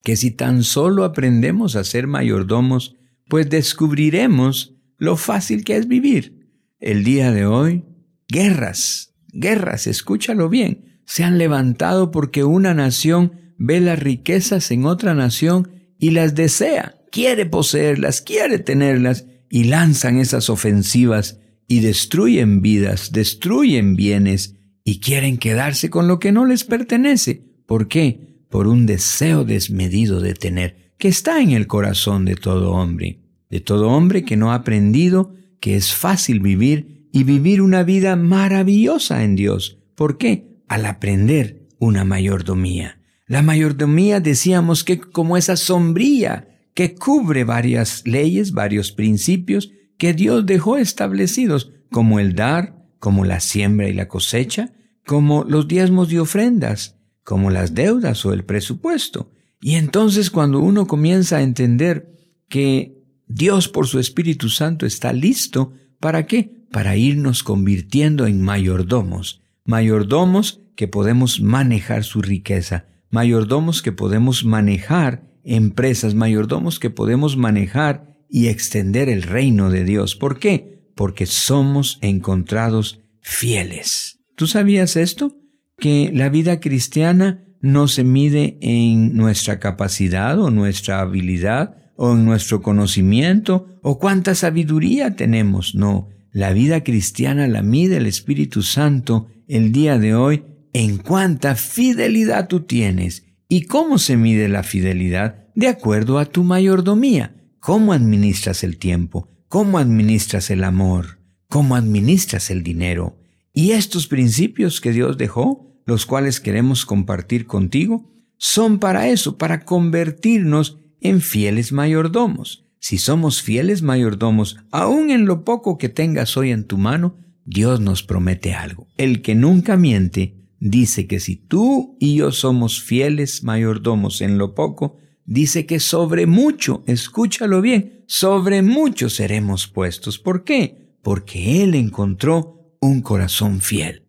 que 0.04 0.16
si 0.16 0.30
tan 0.30 0.62
solo 0.62 1.02
aprendemos 1.02 1.74
a 1.74 1.82
ser 1.82 2.06
mayordomos, 2.06 2.94
pues 3.28 3.50
descubriremos 3.50 4.76
lo 4.98 5.16
fácil 5.16 5.64
que 5.64 5.76
es 5.76 5.88
vivir. 5.88 6.48
El 6.78 7.02
día 7.02 7.32
de 7.32 7.44
hoy, 7.44 7.84
guerras, 8.28 9.14
guerras, 9.32 9.88
escúchalo 9.88 10.48
bien, 10.48 11.00
se 11.06 11.24
han 11.24 11.38
levantado 11.38 12.12
porque 12.12 12.44
una 12.44 12.72
nación 12.72 13.54
ve 13.58 13.80
las 13.80 13.98
riquezas 13.98 14.70
en 14.70 14.84
otra 14.84 15.14
nación 15.14 15.72
y 15.98 16.10
las 16.10 16.36
desea, 16.36 17.00
quiere 17.10 17.46
poseerlas, 17.46 18.22
quiere 18.22 18.60
tenerlas 18.60 19.26
y 19.50 19.64
lanzan 19.64 20.18
esas 20.18 20.50
ofensivas 20.50 21.40
y 21.68 21.80
destruyen 21.80 22.60
vidas, 22.62 23.12
destruyen 23.12 23.96
bienes 23.96 24.56
y 24.84 25.00
quieren 25.00 25.38
quedarse 25.38 25.90
con 25.90 26.08
lo 26.08 26.18
que 26.18 26.32
no 26.32 26.46
les 26.46 26.64
pertenece. 26.64 27.42
¿Por 27.66 27.88
qué? 27.88 28.44
Por 28.48 28.68
un 28.68 28.86
deseo 28.86 29.44
desmedido 29.44 30.20
de 30.20 30.34
tener, 30.34 30.92
que 30.98 31.08
está 31.08 31.40
en 31.40 31.50
el 31.50 31.66
corazón 31.66 32.24
de 32.24 32.36
todo 32.36 32.72
hombre, 32.72 33.20
de 33.50 33.60
todo 33.60 33.88
hombre 33.88 34.24
que 34.24 34.36
no 34.36 34.52
ha 34.52 34.56
aprendido 34.56 35.34
que 35.60 35.76
es 35.76 35.92
fácil 35.92 36.40
vivir 36.40 37.08
y 37.12 37.24
vivir 37.24 37.62
una 37.62 37.82
vida 37.82 38.14
maravillosa 38.14 39.24
en 39.24 39.36
Dios. 39.36 39.78
¿Por 39.94 40.18
qué? 40.18 40.60
Al 40.68 40.86
aprender 40.86 41.66
una 41.78 42.04
mayordomía. 42.04 43.00
La 43.26 43.42
mayordomía 43.42 44.20
decíamos 44.20 44.84
que 44.84 45.00
como 45.00 45.36
esa 45.36 45.56
sombrilla 45.56 46.48
que 46.74 46.94
cubre 46.94 47.44
varias 47.44 48.02
leyes, 48.06 48.52
varios 48.52 48.92
principios 48.92 49.72
que 49.98 50.14
Dios 50.14 50.46
dejó 50.46 50.76
establecidos, 50.76 51.72
como 51.90 52.20
el 52.20 52.34
dar, 52.34 52.76
como 52.98 53.24
la 53.24 53.40
siembra 53.40 53.88
y 53.88 53.92
la 53.92 54.08
cosecha, 54.08 54.72
como 55.06 55.44
los 55.44 55.68
diezmos 55.68 56.12
y 56.12 56.18
ofrendas, 56.18 56.96
como 57.22 57.50
las 57.50 57.74
deudas 57.74 58.24
o 58.26 58.32
el 58.32 58.44
presupuesto. 58.44 59.30
Y 59.60 59.74
entonces 59.74 60.30
cuando 60.30 60.60
uno 60.60 60.86
comienza 60.86 61.38
a 61.38 61.42
entender 61.42 62.12
que 62.48 63.02
Dios 63.26 63.68
por 63.68 63.86
su 63.86 63.98
Espíritu 63.98 64.48
Santo 64.48 64.86
está 64.86 65.12
listo, 65.12 65.72
¿para 66.00 66.26
qué? 66.26 66.66
Para 66.70 66.96
irnos 66.96 67.42
convirtiendo 67.42 68.26
en 68.26 68.42
mayordomos, 68.42 69.40
mayordomos 69.64 70.60
que 70.76 70.88
podemos 70.88 71.40
manejar 71.40 72.04
su 72.04 72.22
riqueza, 72.22 72.86
mayordomos 73.10 73.82
que 73.82 73.92
podemos 73.92 74.44
manejar 74.44 75.26
empresas, 75.42 76.14
mayordomos 76.14 76.78
que 76.78 76.90
podemos 76.90 77.36
manejar 77.36 78.15
y 78.28 78.48
extender 78.48 79.08
el 79.08 79.22
reino 79.22 79.70
de 79.70 79.84
Dios. 79.84 80.16
¿Por 80.16 80.38
qué? 80.38 80.82
Porque 80.94 81.26
somos 81.26 81.98
encontrados 82.00 83.00
fieles. 83.20 84.20
¿Tú 84.34 84.46
sabías 84.46 84.96
esto? 84.96 85.36
Que 85.78 86.10
la 86.14 86.28
vida 86.28 86.60
cristiana 86.60 87.44
no 87.60 87.88
se 87.88 88.04
mide 88.04 88.58
en 88.60 89.16
nuestra 89.16 89.58
capacidad 89.58 90.38
o 90.38 90.50
nuestra 90.50 91.00
habilidad 91.00 91.76
o 91.96 92.12
en 92.12 92.24
nuestro 92.24 92.62
conocimiento 92.62 93.66
o 93.82 93.98
cuánta 93.98 94.34
sabiduría 94.34 95.16
tenemos. 95.16 95.74
No, 95.74 96.08
la 96.32 96.52
vida 96.52 96.84
cristiana 96.84 97.48
la 97.48 97.62
mide 97.62 97.96
el 97.96 98.06
Espíritu 98.06 98.62
Santo 98.62 99.28
el 99.48 99.72
día 99.72 99.98
de 99.98 100.14
hoy 100.14 100.44
en 100.72 100.98
cuánta 100.98 101.54
fidelidad 101.54 102.48
tú 102.48 102.60
tienes. 102.60 103.24
¿Y 103.48 103.62
cómo 103.62 103.98
se 103.98 104.16
mide 104.16 104.48
la 104.48 104.62
fidelidad? 104.62 105.46
De 105.54 105.68
acuerdo 105.68 106.18
a 106.18 106.26
tu 106.26 106.44
mayordomía. 106.44 107.34
¿Cómo 107.66 107.92
administras 107.92 108.62
el 108.62 108.78
tiempo? 108.78 109.28
¿Cómo 109.48 109.78
administras 109.78 110.50
el 110.50 110.62
amor? 110.62 111.18
¿Cómo 111.48 111.74
administras 111.74 112.48
el 112.52 112.62
dinero? 112.62 113.18
Y 113.52 113.72
estos 113.72 114.06
principios 114.06 114.80
que 114.80 114.92
Dios 114.92 115.18
dejó, 115.18 115.74
los 115.84 116.06
cuales 116.06 116.38
queremos 116.38 116.86
compartir 116.86 117.48
contigo, 117.48 118.08
son 118.36 118.78
para 118.78 119.08
eso, 119.08 119.36
para 119.36 119.64
convertirnos 119.64 120.78
en 121.00 121.20
fieles 121.20 121.72
mayordomos. 121.72 122.68
Si 122.78 122.98
somos 122.98 123.42
fieles 123.42 123.82
mayordomos, 123.82 124.58
aun 124.70 125.10
en 125.10 125.26
lo 125.26 125.44
poco 125.44 125.76
que 125.76 125.88
tengas 125.88 126.36
hoy 126.36 126.52
en 126.52 126.68
tu 126.68 126.78
mano, 126.78 127.16
Dios 127.46 127.80
nos 127.80 128.04
promete 128.04 128.54
algo. 128.54 128.86
El 128.96 129.22
que 129.22 129.34
nunca 129.34 129.76
miente 129.76 130.36
dice 130.60 131.08
que 131.08 131.18
si 131.18 131.34
tú 131.34 131.96
y 131.98 132.14
yo 132.14 132.30
somos 132.30 132.80
fieles 132.80 133.42
mayordomos 133.42 134.20
en 134.20 134.38
lo 134.38 134.54
poco, 134.54 134.98
dice 135.26 135.66
que 135.66 135.80
sobre 135.80 136.26
mucho, 136.26 136.82
escúchalo 136.86 137.60
bien, 137.60 138.04
sobre 138.06 138.62
mucho 138.62 139.10
seremos 139.10 139.66
puestos. 139.66 140.18
¿Por 140.18 140.44
qué? 140.44 140.96
Porque 141.02 141.62
Él 141.62 141.74
encontró 141.74 142.76
un 142.80 143.02
corazón 143.02 143.60
fiel. 143.60 144.06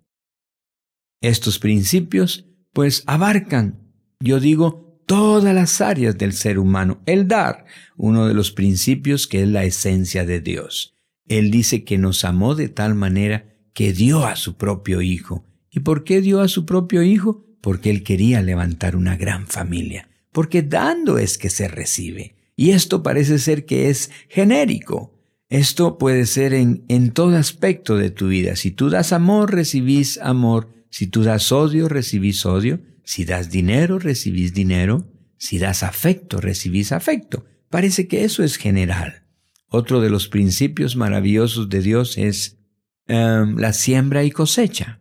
Estos 1.22 1.60
principios, 1.60 2.46
pues, 2.74 3.04
abarcan, 3.08 3.80
yo 4.20 4.40
digo, 4.40 5.02
todas 5.08 5.54
las 5.56 5.82
áreas 5.82 6.18
del 6.18 6.34
ser 6.34 6.60
humano. 6.60 7.02
El 7.06 7.28
dar, 7.28 7.66
uno 7.96 8.28
de 8.28 8.36
los 8.36 8.52
principios 8.52 9.26
que 9.26 9.42
es 9.42 9.48
la 9.48 9.64
esencia 9.64 10.26
de 10.26 10.42
Dios. 10.42 10.96
Él 11.28 11.50
dice 11.50 11.84
que 11.84 11.98
nos 11.98 12.24
amó 12.24 12.56
de 12.56 12.70
tal 12.70 12.94
manera 12.94 13.56
que 13.74 13.94
dio 13.94 14.26
a 14.26 14.36
su 14.36 14.58
propio 14.58 15.02
Hijo. 15.02 15.46
¿Y 15.72 15.80
por 15.80 16.04
qué 16.04 16.22
dio 16.22 16.42
a 16.42 16.48
su 16.48 16.66
propio 16.66 17.04
Hijo? 17.04 17.46
Porque 17.62 17.90
Él 17.90 18.04
quería 18.04 18.42
levantar 18.42 18.96
una 18.96 19.18
gran 19.18 19.48
familia. 19.48 20.10
Porque 20.38 20.62
dando 20.62 21.18
es 21.18 21.40
que 21.40 21.50
se 21.50 21.68
recibe. 21.68 22.36
Y 22.56 22.70
esto 22.70 23.02
parece 23.02 23.40
ser 23.40 23.66
que 23.66 23.90
es 23.90 24.12
genérico. 24.30 25.20
Esto 25.50 25.98
puede 25.98 26.28
ser 26.28 26.54
en, 26.54 26.86
en 26.90 27.10
todo 27.10 27.36
aspecto 27.36 27.98
de 27.98 28.12
tu 28.12 28.28
vida. 28.28 28.56
Si 28.56 28.70
tú 28.70 28.92
das 28.92 29.14
amor, 29.14 29.52
recibís 29.52 30.20
amor. 30.20 30.70
Si 30.92 31.08
tú 31.08 31.24
das 31.24 31.52
odio, 31.52 31.90
recibís 31.90 32.46
odio. 32.46 32.82
Si 33.04 33.26
das 33.26 33.50
dinero, 33.50 33.98
recibís 33.98 34.54
dinero. 34.54 35.08
Si 35.40 35.58
das 35.58 35.82
afecto, 35.82 36.40
recibís 36.40 36.92
afecto. 36.92 37.44
Parece 37.72 38.08
que 38.08 38.24
eso 38.24 38.44
es 38.44 38.58
general. 38.58 39.24
Otro 39.70 40.02
de 40.02 40.12
los 40.12 40.28
principios 40.28 40.96
maravillosos 40.96 41.68
de 41.68 41.82
Dios 41.82 42.16
es 42.20 42.60
em, 43.08 43.58
la 43.58 43.74
siembra 43.74 44.24
y 44.24 44.30
cosecha. 44.30 45.00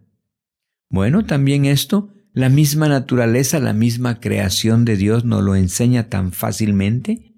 Bueno, 0.89 1.27
también 1.27 1.67
esto, 1.67 2.09
la 2.37 2.51
misma 2.51 2.87
naturaleza, 2.87 3.61
la 3.61 3.73
misma 3.73 4.21
creación 4.21 4.85
de 4.85 4.99
Dios 4.99 5.25
nos 5.25 5.43
lo 5.43 5.57
enseña 5.57 6.11
tan 6.11 6.33
fácilmente, 6.33 7.33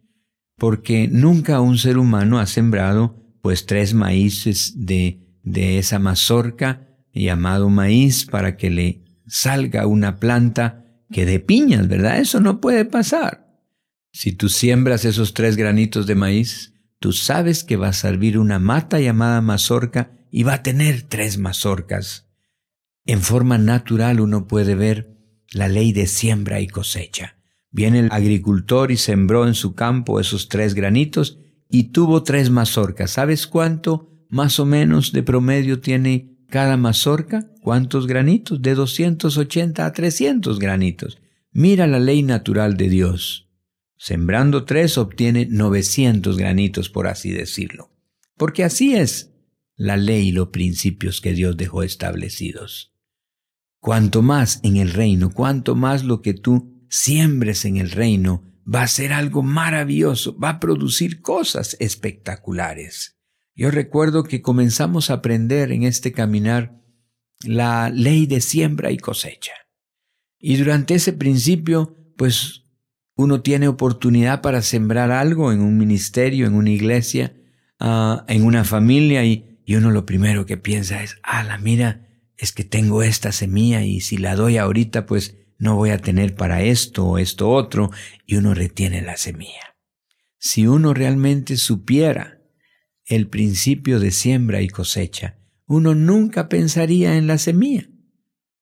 porque 0.57 1.07
nunca 1.07 1.61
un 1.61 1.79
ser 1.79 1.99
humano 1.99 2.41
ha 2.41 2.47
sembrado 2.47 3.15
pues 3.41 3.65
tres 3.65 3.95
maíces 3.95 4.73
de, 4.75 5.39
de 5.45 5.79
esa 5.79 6.01
mazorca 6.01 6.89
llamado 7.15 7.71
maíz 7.71 8.27
para 8.27 8.57
que 8.57 8.71
le 8.71 9.05
salga 9.29 9.87
una 9.87 10.19
planta 10.19 10.85
que 11.13 11.27
de 11.27 11.39
piñas, 11.39 11.87
¿verdad? 11.87 12.19
Eso 12.19 12.41
no 12.41 12.61
puede 12.61 12.85
pasar. 12.85 13.47
Si 14.13 14.33
tú 14.33 14.49
siembras 14.49 15.05
esos 15.05 15.33
tres 15.33 15.57
granitos 15.57 16.09
de 16.09 16.17
maíz, 16.17 16.75
tú 16.99 17.13
sabes 17.13 17.63
que 17.63 17.77
va 17.77 17.91
a 17.91 17.93
servir 17.93 18.37
una 18.37 18.59
mata 18.59 18.99
llamada 18.99 19.41
mazorca 19.43 20.11
y 20.33 20.43
va 20.43 20.55
a 20.55 20.63
tener 20.65 21.03
tres 21.03 21.39
mazorcas. 21.39 22.28
En 23.09 23.23
forma 23.23 23.57
natural 23.57 24.21
uno 24.21 24.47
puede 24.47 24.75
ver 24.75 25.17
la 25.51 25.67
ley 25.67 25.95
de 25.95 26.07
siembra 26.07 26.61
y 26.61 26.67
cosecha. 26.67 27.39
Viene 27.71 28.01
el 28.01 28.13
agricultor 28.13 28.93
y 28.93 28.99
sembró 28.99 29.49
en 29.49 29.55
su 29.55 29.75
campo 29.75 30.21
esos 30.21 30.51
tres 30.51 30.75
granitos 30.75 31.39
y 31.71 31.85
tuvo 31.85 32.23
tres 32.23 32.51
mazorcas. 32.51 33.13
¿Sabes 33.13 33.47
cuánto 33.47 34.11
más 34.29 34.61
o 34.61 34.67
menos 34.67 35.13
de 35.13 35.23
promedio 35.23 35.81
tiene 35.81 36.37
cada 36.51 36.77
mazorca? 36.77 37.51
¿Cuántos 37.63 38.07
granitos? 38.07 38.61
De 38.61 38.75
280 38.75 39.87
a 39.87 39.93
300 39.95 40.59
granitos. 40.59 41.19
Mira 41.51 41.87
la 41.87 42.01
ley 42.01 42.23
natural 42.23 42.77
de 42.77 42.91
Dios. 42.91 43.49
Sembrando 43.97 44.67
tres 44.67 44.99
obtiene 44.99 45.47
900 45.47 46.37
granitos, 46.37 46.91
por 46.91 47.07
así 47.07 47.31
decirlo. 47.31 47.91
Porque 48.37 48.65
así 48.65 48.95
es 48.95 49.33
la 49.77 49.97
ley 49.97 50.29
y 50.29 50.33
los 50.33 50.49
principios 50.49 51.23
que 51.23 51.33
Dios 51.33 51.57
dejó 51.57 51.83
establecidos. 51.83 52.93
Cuanto 53.81 54.23
más 54.23 54.61
en 54.63 54.77
el 54.77 54.93
reino, 54.93 55.31
cuanto 55.31 55.75
más 55.75 56.05
lo 56.05 56.21
que 56.21 56.35
tú 56.35 56.85
siembres 56.89 57.65
en 57.65 57.77
el 57.77 57.91
reino, 57.91 58.43
va 58.73 58.83
a 58.83 58.89
ser 58.89 59.13
algo 59.13 59.43
maravilloso, 59.43 60.39
va 60.39 60.51
a 60.51 60.61
producir 60.61 61.21
cosas 61.23 61.77
espectaculares. 61.81 63.19
Yo 63.55 63.71
recuerdo 63.71 64.25
que 64.25 64.43
comenzamos 64.43 65.11
a 65.11 65.15
aprender 65.15 65.73
en 65.73 65.83
este 65.83 66.13
caminar 66.13 66.81
la 67.45 67.91
ley 67.91 68.27
de 68.27 68.41
siembra 68.41 68.91
y 68.91 68.99
cosecha. 68.99 69.53
Y 70.39 70.57
durante 70.57 70.95
ese 70.95 71.13
principio, 71.13 71.97
pues 72.17 72.65
uno 73.17 73.43
tiene 73.43 73.67
oportunidad 73.69 74.43
para 74.43 74.63
sembrar 74.63 75.11
algo 75.11 75.53
en 75.53 75.61
un 75.61 75.77
ministerio, 75.77 76.47
en 76.47 76.55
una 76.55 76.71
iglesia, 76.71 77.35
uh, 77.81 78.19
en 78.29 78.45
una 78.45 78.65
familia 78.65 79.25
y, 79.25 79.61
y, 79.65 79.75
uno 79.75 79.91
lo 79.91 80.07
primero 80.07 80.47
que 80.47 80.57
piensa 80.57 81.03
es, 81.03 81.17
ah, 81.25 81.43
la 81.43 81.59
mira, 81.59 82.08
es 82.39 82.53
que 82.53 82.65
tengo 82.65 83.03
esta 83.03 83.33
semilla 83.33 83.83
y 83.83 84.01
si 84.01 84.17
la 84.17 84.37
doy 84.37 84.57
ahorita 84.57 85.05
pues 85.05 85.37
no 85.59 85.75
voy 85.75 85.91
a 85.91 85.99
tener 85.99 86.37
para 86.37 86.63
esto 86.63 87.05
o 87.05 87.19
esto 87.19 87.51
otro 87.51 87.91
y 88.25 88.37
uno 88.37 88.55
retiene 88.55 89.03
la 89.03 89.17
semilla. 89.17 89.77
Si 90.39 90.69
uno 90.69 90.95
realmente 90.95 91.57
supiera 91.57 92.41
el 93.07 93.29
principio 93.29 93.99
de 93.99 94.13
siembra 94.13 94.63
y 94.63 94.69
cosecha, 94.69 95.39
uno 95.67 95.97
nunca 95.97 96.49
pensaría 96.49 97.17
en 97.17 97.27
la 97.27 97.39
semilla, 97.39 97.89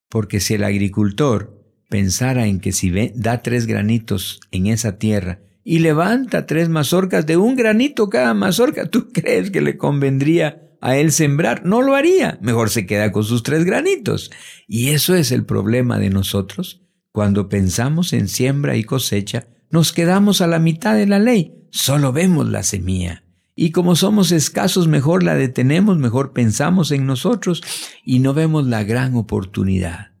porque 0.09 0.39
si 0.39 0.55
el 0.55 0.63
agricultor 0.63 1.63
pensara 1.89 2.47
en 2.47 2.59
que 2.59 2.71
si 2.71 2.91
da 3.15 3.43
tres 3.43 3.67
granitos 3.67 4.39
en 4.51 4.67
esa 4.67 4.97
tierra 4.97 5.41
y 5.63 5.79
levanta 5.79 6.47
tres 6.47 6.67
mazorcas 6.67 7.25
de 7.25 7.37
un 7.37 7.55
granito 7.55 8.09
cada 8.09 8.33
mazorca, 8.33 8.89
¿tú 8.89 9.09
crees 9.13 9.51
que 9.51 9.61
le 9.61 9.77
convendría 9.77 10.66
a 10.81 10.97
él 10.97 11.11
sembrar? 11.11 11.65
No 11.65 11.81
lo 11.81 11.95
haría, 11.95 12.37
mejor 12.41 12.69
se 12.69 12.85
queda 12.85 13.11
con 13.11 13.23
sus 13.23 13.43
tres 13.43 13.65
granitos. 13.65 14.31
Y 14.67 14.89
eso 14.89 15.15
es 15.15 15.31
el 15.31 15.45
problema 15.45 15.99
de 15.99 16.09
nosotros. 16.09 16.83
Cuando 17.11 17.49
pensamos 17.49 18.13
en 18.13 18.27
siembra 18.27 18.75
y 18.75 18.83
cosecha, 18.83 19.47
nos 19.69 19.91
quedamos 19.91 20.41
a 20.41 20.47
la 20.47 20.59
mitad 20.59 20.95
de 20.95 21.07
la 21.07 21.19
ley, 21.19 21.67
solo 21.71 22.13
vemos 22.13 22.47
la 22.47 22.63
semilla. 22.63 23.23
Y 23.55 23.71
como 23.71 23.95
somos 23.95 24.31
escasos, 24.31 24.87
mejor 24.87 25.23
la 25.23 25.35
detenemos, 25.35 25.97
mejor 25.97 26.31
pensamos 26.31 26.91
en 26.91 27.07
nosotros 27.07 27.63
y 28.05 28.19
no 28.19 28.33
vemos 28.35 28.67
la 28.67 28.83
gran 28.83 29.15
oportunidad. 29.15 30.11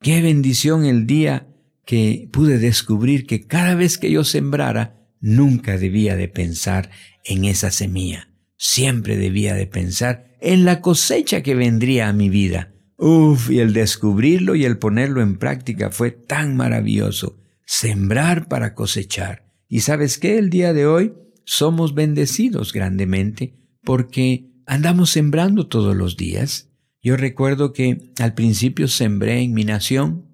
Qué 0.00 0.22
bendición 0.22 0.84
el 0.84 1.06
día 1.06 1.48
que 1.84 2.28
pude 2.32 2.58
descubrir 2.58 3.26
que 3.26 3.46
cada 3.46 3.74
vez 3.74 3.98
que 3.98 4.10
yo 4.10 4.22
sembrara, 4.22 5.08
nunca 5.20 5.76
debía 5.76 6.16
de 6.16 6.28
pensar 6.28 6.90
en 7.24 7.44
esa 7.46 7.70
semilla. 7.70 8.33
Siempre 8.56 9.16
debía 9.16 9.54
de 9.54 9.66
pensar 9.66 10.36
en 10.40 10.64
la 10.64 10.80
cosecha 10.80 11.42
que 11.42 11.54
vendría 11.54 12.08
a 12.08 12.12
mi 12.12 12.28
vida. 12.28 12.74
Uf, 12.96 13.50
y 13.50 13.58
el 13.58 13.72
descubrirlo 13.72 14.54
y 14.54 14.64
el 14.64 14.78
ponerlo 14.78 15.20
en 15.22 15.38
práctica 15.38 15.90
fue 15.90 16.10
tan 16.10 16.56
maravilloso. 16.56 17.38
Sembrar 17.66 18.48
para 18.48 18.74
cosechar. 18.74 19.52
¿Y 19.68 19.80
sabes 19.80 20.18
qué? 20.18 20.38
El 20.38 20.50
día 20.50 20.72
de 20.72 20.86
hoy 20.86 21.14
somos 21.44 21.94
bendecidos 21.94 22.72
grandemente 22.72 23.58
porque 23.82 24.52
andamos 24.66 25.10
sembrando 25.10 25.66
todos 25.66 25.96
los 25.96 26.16
días. 26.16 26.70
Yo 27.02 27.16
recuerdo 27.16 27.72
que 27.72 28.12
al 28.18 28.34
principio 28.34 28.88
sembré 28.88 29.42
en 29.42 29.52
mi 29.52 29.64
nación, 29.64 30.26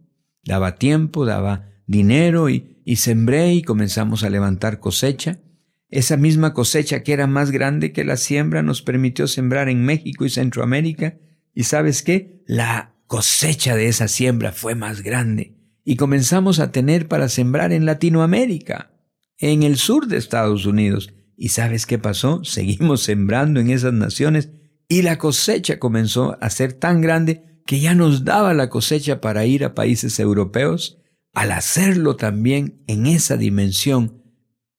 daba 0.45 0.77
tiempo, 0.77 1.25
daba 1.25 1.69
dinero 1.87 2.49
y, 2.49 2.81
y 2.85 2.97
sembré 2.97 3.55
y 3.55 3.63
comenzamos 3.63 4.23
a 4.23 4.31
levantar 4.31 4.79
cosecha. 4.79 5.41
Esa 5.91 6.17
misma 6.17 6.55
cosecha 6.55 7.03
que 7.03 7.13
era 7.13 7.27
más 7.27 7.51
grande 7.51 7.93
que 7.93 8.05
la 8.05 8.17
siembra 8.17 8.63
nos 8.63 8.83
permitió 8.83 9.27
sembrar 9.27 9.69
en 9.69 9.85
México 9.85 10.25
y 10.25 10.31
Centroamérica. 10.31 11.19
¿Y 11.55 11.65
sabes 11.65 12.03
qué? 12.03 12.43
La 12.47 12.95
cosecha 13.07 13.75
de 13.75 13.89
esa 13.89 14.07
siembra 14.07 14.53
fue 14.53 14.75
más 14.77 15.03
grande. 15.03 15.57
Y 15.85 15.97
comenzamos 15.97 16.61
a 16.61 16.71
tener 16.71 17.09
para 17.09 17.29
sembrar 17.29 17.73
en 17.73 17.87
Latinoamérica 17.87 18.93
en 19.39 19.63
el 19.63 19.77
sur 19.79 20.07
de 20.07 20.19
Estados 20.19 20.67
Unidos. 20.67 21.13
¿Y 21.37 21.49
sabes 21.49 21.87
qué 21.87 21.99
pasó? 21.99 22.41
Seguimos 22.45 23.03
sembrando 23.03 23.59
en 23.59 23.71
esas 23.71 23.93
naciones 23.93 24.51
y 24.89 25.03
la 25.03 25.19
cosecha 25.19 25.79
comenzó 25.79 26.37
a 26.41 26.51
ser 26.51 26.75
tan 26.75 27.01
grande 27.01 27.63
que 27.67 27.81
ya 27.81 27.95
nos 27.95 28.25
daba 28.25 28.55
la 28.55 28.69
cosecha 28.69 29.21
para 29.21 29.47
ir 29.47 29.65
a 29.65 29.75
países 29.75 30.19
europeos. 30.19 30.99
Al 31.33 31.53
hacerlo 31.53 32.17
también 32.17 32.83
en 32.89 33.07
esa 33.07 33.37
dimensión, 33.37 34.20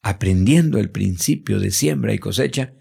aprendiendo 0.01 0.79
el 0.79 0.89
principio 0.89 1.59
de 1.59 1.71
siembra 1.71 2.13
y 2.13 2.19
cosecha, 2.19 2.73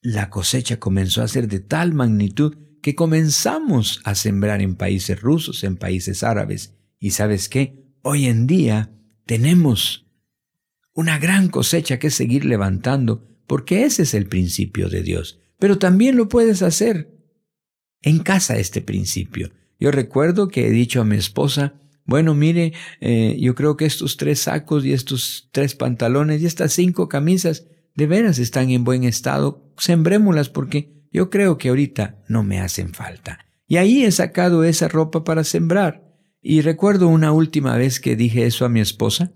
la 0.00 0.30
cosecha 0.30 0.78
comenzó 0.78 1.22
a 1.22 1.28
ser 1.28 1.48
de 1.48 1.60
tal 1.60 1.92
magnitud 1.92 2.56
que 2.82 2.94
comenzamos 2.94 4.00
a 4.04 4.14
sembrar 4.14 4.62
en 4.62 4.76
países 4.76 5.20
rusos, 5.20 5.64
en 5.64 5.76
países 5.76 6.22
árabes. 6.22 6.74
Y 6.98 7.10
sabes 7.10 7.48
qué? 7.48 7.84
Hoy 8.02 8.26
en 8.26 8.46
día 8.46 8.92
tenemos 9.26 10.06
una 10.92 11.18
gran 11.18 11.48
cosecha 11.48 11.98
que 11.98 12.10
seguir 12.10 12.44
levantando, 12.44 13.28
porque 13.46 13.84
ese 13.84 14.02
es 14.02 14.14
el 14.14 14.26
principio 14.26 14.88
de 14.88 15.02
Dios. 15.02 15.40
Pero 15.58 15.78
también 15.78 16.16
lo 16.16 16.28
puedes 16.28 16.62
hacer 16.62 17.18
en 18.02 18.20
casa 18.20 18.58
este 18.58 18.80
principio. 18.80 19.50
Yo 19.80 19.90
recuerdo 19.90 20.48
que 20.48 20.66
he 20.66 20.70
dicho 20.70 21.00
a 21.00 21.04
mi 21.04 21.16
esposa, 21.16 21.80
bueno, 22.08 22.34
mire, 22.34 22.72
eh, 23.02 23.36
yo 23.38 23.54
creo 23.54 23.76
que 23.76 23.84
estos 23.84 24.16
tres 24.16 24.40
sacos 24.40 24.82
y 24.86 24.94
estos 24.94 25.50
tres 25.52 25.74
pantalones 25.74 26.40
y 26.40 26.46
estas 26.46 26.72
cinco 26.72 27.06
camisas 27.06 27.66
de 27.94 28.06
veras 28.06 28.38
están 28.38 28.70
en 28.70 28.82
buen 28.82 29.04
estado, 29.04 29.70
sembrémoslas 29.76 30.48
porque 30.48 31.04
yo 31.12 31.28
creo 31.28 31.58
que 31.58 31.68
ahorita 31.68 32.24
no 32.26 32.42
me 32.42 32.60
hacen 32.60 32.94
falta. 32.94 33.40
Y 33.66 33.76
ahí 33.76 34.04
he 34.04 34.10
sacado 34.10 34.64
esa 34.64 34.88
ropa 34.88 35.22
para 35.22 35.44
sembrar. 35.44 36.02
Y 36.40 36.62
recuerdo 36.62 37.08
una 37.08 37.32
última 37.32 37.76
vez 37.76 38.00
que 38.00 38.16
dije 38.16 38.46
eso 38.46 38.64
a 38.64 38.70
mi 38.70 38.80
esposa, 38.80 39.32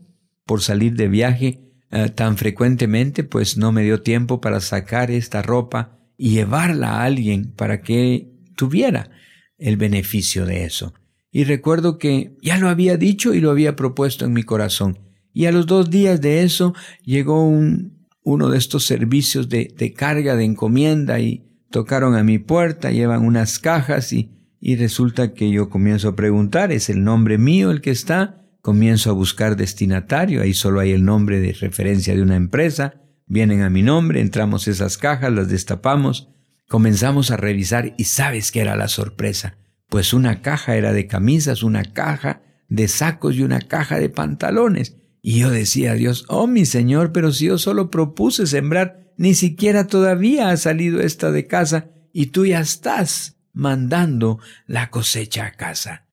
por 0.47 0.63
salir 0.63 0.95
de 0.95 1.09
viaje 1.09 1.75
eh, 1.91 2.09
tan 2.09 2.39
frecuentemente, 2.39 3.23
pues 3.23 3.59
no 3.59 3.73
me 3.73 3.83
dio 3.83 4.01
tiempo 4.01 4.41
para 4.41 4.61
sacar 4.61 5.11
esta 5.11 5.43
ropa 5.43 5.99
y 6.17 6.31
llevarla 6.31 6.93
a 6.93 7.05
alguien 7.05 7.53
para 7.53 7.83
que 7.83 8.33
tuviera 8.57 9.11
el 9.59 9.77
beneficio 9.77 10.47
de 10.47 10.65
eso. 10.65 10.95
Y 11.33 11.45
recuerdo 11.45 11.99
que 11.99 12.37
ya 12.43 12.59
lo 12.59 12.69
había 12.69 12.97
dicho 12.97 13.35
y 13.35 13.41
lo 13.41 13.51
había 13.51 13.75
propuesto 13.75 14.25
en 14.25 14.33
mi 14.33 14.45
corazón. 14.45 14.99
Y 15.33 15.47
a 15.47 15.53
los 15.53 15.67
dos 15.67 15.91
días 15.91 16.21
de 16.21 16.43
eso 16.43 16.75
llegó 17.05 17.45
un, 17.45 18.07
uno 18.23 18.51
de 18.51 18.59
estos 18.59 18.85
servicios 18.85 19.49
de, 19.49 19.75
de 19.77 19.93
carga 19.93 20.37
de 20.37 20.45
encomienda 20.45 21.19
y 21.19 21.47
tocaron 21.71 22.15
a 22.15 22.23
mi 22.23 22.39
puerta, 22.39 22.91
llevan 22.91 23.25
unas 23.25 23.59
cajas 23.59 24.13
y, 24.13 24.31
y 24.61 24.77
resulta 24.77 25.33
que 25.33 25.51
yo 25.51 25.71
comienzo 25.71 26.09
a 26.09 26.17
preguntar, 26.17 26.71
¿es 26.71 26.91
el 26.91 27.03
nombre 27.03 27.39
mío 27.39 27.71
el 27.71 27.81
que 27.81 27.91
está? 27.91 28.43
comienzo 28.63 29.11
a 29.11 29.13
buscar 29.13 29.57
destinatario, 29.57 30.41
ahí 30.41 30.55
solo 30.55 30.81
hay 30.81 30.93
el 30.93 31.05
nombre 31.05 31.41
de 31.41 31.53
referencia 31.53 32.15
de 32.15 32.23
una 32.23 32.37
empresa, 32.37 32.95
vienen 33.27 33.61
a 33.63 33.71
mi 33.71 33.83
nombre, 33.83 34.21
entramos 34.21 34.69
esas 34.69 34.97
cajas, 34.97 35.33
las 35.33 35.49
destapamos, 35.49 36.29
comenzamos 36.69 37.33
a 37.33 37.37
revisar 37.37 37.93
y 37.99 38.05
sabes 38.05 38.53
qué 38.53 38.61
era 38.61 38.77
la 38.77 38.87
sorpresa, 38.87 39.59
pues 39.93 40.15
una 40.15 40.41
caja 40.41 40.77
era 40.77 40.95
de 40.95 41.07
camisas, 41.07 41.63
una 41.63 41.85
caja 41.85 42.41
de 42.71 42.89
sacos 42.89 43.37
y 43.37 43.43
una 43.43 43.61
caja 43.61 44.01
de 44.01 44.09
pantalones. 44.09 44.97
Y 45.21 45.41
yo 45.41 45.51
decía 45.51 45.93
a 45.93 45.97
Dios, 45.97 46.25
oh 46.29 46.47
mi 46.47 46.65
Señor, 46.65 47.13
pero 47.13 47.31
si 47.31 47.45
yo 47.45 47.59
solo 47.59 47.91
propuse 47.91 48.47
sembrar, 48.47 49.13
ni 49.19 49.35
siquiera 49.35 49.87
todavía 49.87 50.49
ha 50.49 50.57
salido 50.57 51.03
esta 51.03 51.31
de 51.31 51.47
casa 51.47 51.91
y 52.11 52.29
tú 52.29 52.47
ya 52.47 52.61
estás 52.61 53.37
mandando 53.53 54.39
la 54.67 54.89
cosecha 54.89 55.45
a 55.45 55.53
casa. 55.53 56.09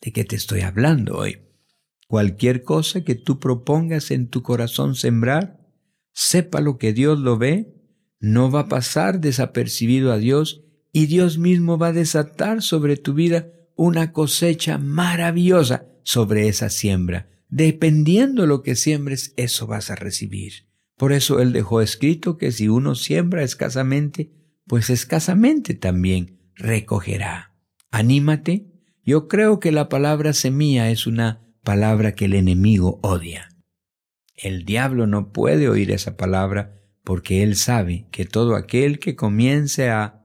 ¿De 0.00 0.12
qué 0.12 0.24
te 0.24 0.36
estoy 0.36 0.60
hablando 0.60 1.16
hoy? 1.16 1.40
Cualquier 2.06 2.62
cosa 2.62 3.02
que 3.02 3.16
tú 3.16 3.40
propongas 3.40 4.12
en 4.12 4.28
tu 4.28 4.44
corazón 4.44 4.94
sembrar, 4.94 5.58
sepa 6.12 6.60
lo 6.60 6.78
que 6.78 6.92
Dios 6.92 7.18
lo 7.18 7.36
ve, 7.36 7.74
no 8.20 8.48
va 8.48 8.60
a 8.60 8.68
pasar 8.68 9.18
desapercibido 9.18 10.12
a 10.12 10.18
Dios 10.18 10.69
y 10.92 11.06
Dios 11.06 11.38
mismo 11.38 11.78
va 11.78 11.88
a 11.88 11.92
desatar 11.92 12.62
sobre 12.62 12.96
tu 12.96 13.14
vida 13.14 13.48
una 13.76 14.12
cosecha 14.12 14.78
maravillosa 14.78 15.86
sobre 16.02 16.48
esa 16.48 16.68
siembra. 16.68 17.28
Dependiendo 17.48 18.46
lo 18.46 18.62
que 18.62 18.76
siembres, 18.76 19.32
eso 19.36 19.66
vas 19.66 19.90
a 19.90 19.96
recibir. 19.96 20.68
Por 20.96 21.12
eso 21.12 21.40
Él 21.40 21.52
dejó 21.52 21.80
escrito 21.80 22.36
que 22.36 22.52
si 22.52 22.68
uno 22.68 22.94
siembra 22.94 23.42
escasamente, 23.42 24.32
pues 24.66 24.90
escasamente 24.90 25.74
también 25.74 26.38
recogerá. 26.54 27.54
Anímate, 27.90 28.70
yo 29.04 29.26
creo 29.26 29.58
que 29.58 29.72
la 29.72 29.88
palabra 29.88 30.32
semilla 30.32 30.90
es 30.90 31.06
una 31.06 31.40
palabra 31.64 32.14
que 32.14 32.26
el 32.26 32.34
enemigo 32.34 33.00
odia. 33.02 33.48
El 34.36 34.64
diablo 34.64 35.06
no 35.06 35.32
puede 35.32 35.68
oír 35.68 35.90
esa 35.90 36.16
palabra 36.16 36.80
porque 37.02 37.42
él 37.42 37.56
sabe 37.56 38.06
que 38.10 38.24
todo 38.24 38.54
aquel 38.54 38.98
que 38.98 39.16
comience 39.16 39.90
a 39.90 40.19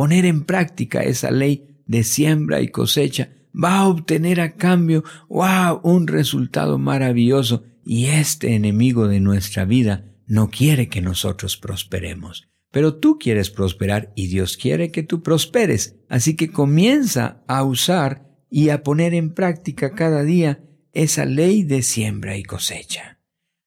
poner 0.00 0.24
en 0.24 0.44
práctica 0.44 1.02
esa 1.02 1.30
ley 1.30 1.76
de 1.84 2.04
siembra 2.04 2.62
y 2.62 2.68
cosecha 2.68 3.32
va 3.54 3.80
a 3.80 3.86
obtener 3.86 4.40
a 4.40 4.54
cambio, 4.54 5.04
wow, 5.28 5.78
un 5.82 6.06
resultado 6.06 6.78
maravilloso 6.78 7.64
y 7.84 8.06
este 8.06 8.54
enemigo 8.54 9.08
de 9.08 9.20
nuestra 9.20 9.66
vida 9.66 10.06
no 10.26 10.48
quiere 10.48 10.88
que 10.88 11.02
nosotros 11.02 11.58
prosperemos. 11.58 12.48
Pero 12.72 12.94
tú 12.94 13.18
quieres 13.18 13.50
prosperar 13.50 14.10
y 14.16 14.28
Dios 14.28 14.56
quiere 14.56 14.90
que 14.90 15.02
tú 15.02 15.22
prosperes. 15.22 15.96
Así 16.08 16.34
que 16.34 16.50
comienza 16.50 17.44
a 17.46 17.62
usar 17.62 18.26
y 18.48 18.70
a 18.70 18.82
poner 18.82 19.12
en 19.12 19.34
práctica 19.34 19.94
cada 19.94 20.22
día 20.22 20.64
esa 20.94 21.26
ley 21.26 21.62
de 21.62 21.82
siembra 21.82 22.38
y 22.38 22.42
cosecha. 22.42 23.20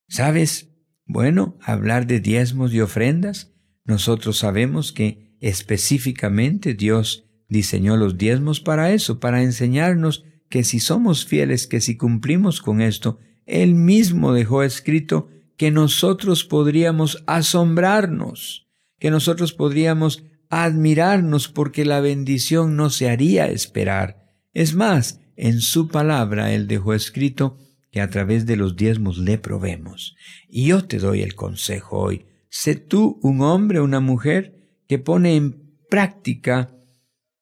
¿Sabes? 0.08 0.72
Bueno, 1.06 1.60
hablar 1.62 2.08
de 2.08 2.20
diezmos 2.20 2.74
y 2.74 2.82
ofrendas, 2.82 3.54
nosotros 3.86 4.40
sabemos 4.40 4.94
que 4.94 5.23
específicamente 5.48 6.74
Dios 6.74 7.26
diseñó 7.48 7.98
los 7.98 8.18
diezmos 8.18 8.60
para 8.60 8.92
eso, 8.92 9.20
para 9.20 9.44
enseñarnos 9.44 10.24
que 10.50 10.64
si 10.64 10.80
somos 10.80 11.26
fieles, 11.26 11.68
que 11.68 11.82
si 11.82 11.98
cumplimos 11.98 12.62
con 12.62 12.82
esto, 12.82 13.20
Él 13.46 13.76
mismo 13.76 14.34
dejó 14.34 14.64
escrito 14.64 15.30
que 15.58 15.72
nosotros 15.72 16.44
podríamos 16.44 17.24
asombrarnos 17.28 18.64
que 19.04 19.12
nosotros 19.12 19.52
podríamos 19.52 20.24
admirarnos 20.50 21.50
porque 21.50 21.84
la 21.84 22.00
bendición 22.00 22.78
no 22.78 22.90
se 22.90 23.10
haría 23.10 23.48
esperar. 23.48 24.32
Es 24.54 24.76
más, 24.76 25.20
en 25.36 25.60
su 25.60 25.90
palabra 25.90 26.54
Él 26.54 26.70
dejó 26.70 26.94
escrito 26.94 27.58
que 27.92 28.00
a 28.00 28.10
través 28.10 28.46
de 28.46 28.56
los 28.56 28.78
diezmos 28.78 29.18
le 29.18 29.38
probemos. 29.38 30.16
Y 30.48 30.68
yo 30.68 30.86
te 30.86 31.00
doy 31.00 31.22
el 31.22 31.36
consejo 31.36 32.00
hoy. 32.00 32.28
Sé 32.50 32.76
tú 32.76 33.20
un 33.22 33.42
hombre, 33.42 33.82
una 33.82 34.00
mujer 34.00 34.63
que 34.88 35.00
pone 35.00 35.36
en 35.36 35.78
práctica 35.90 36.76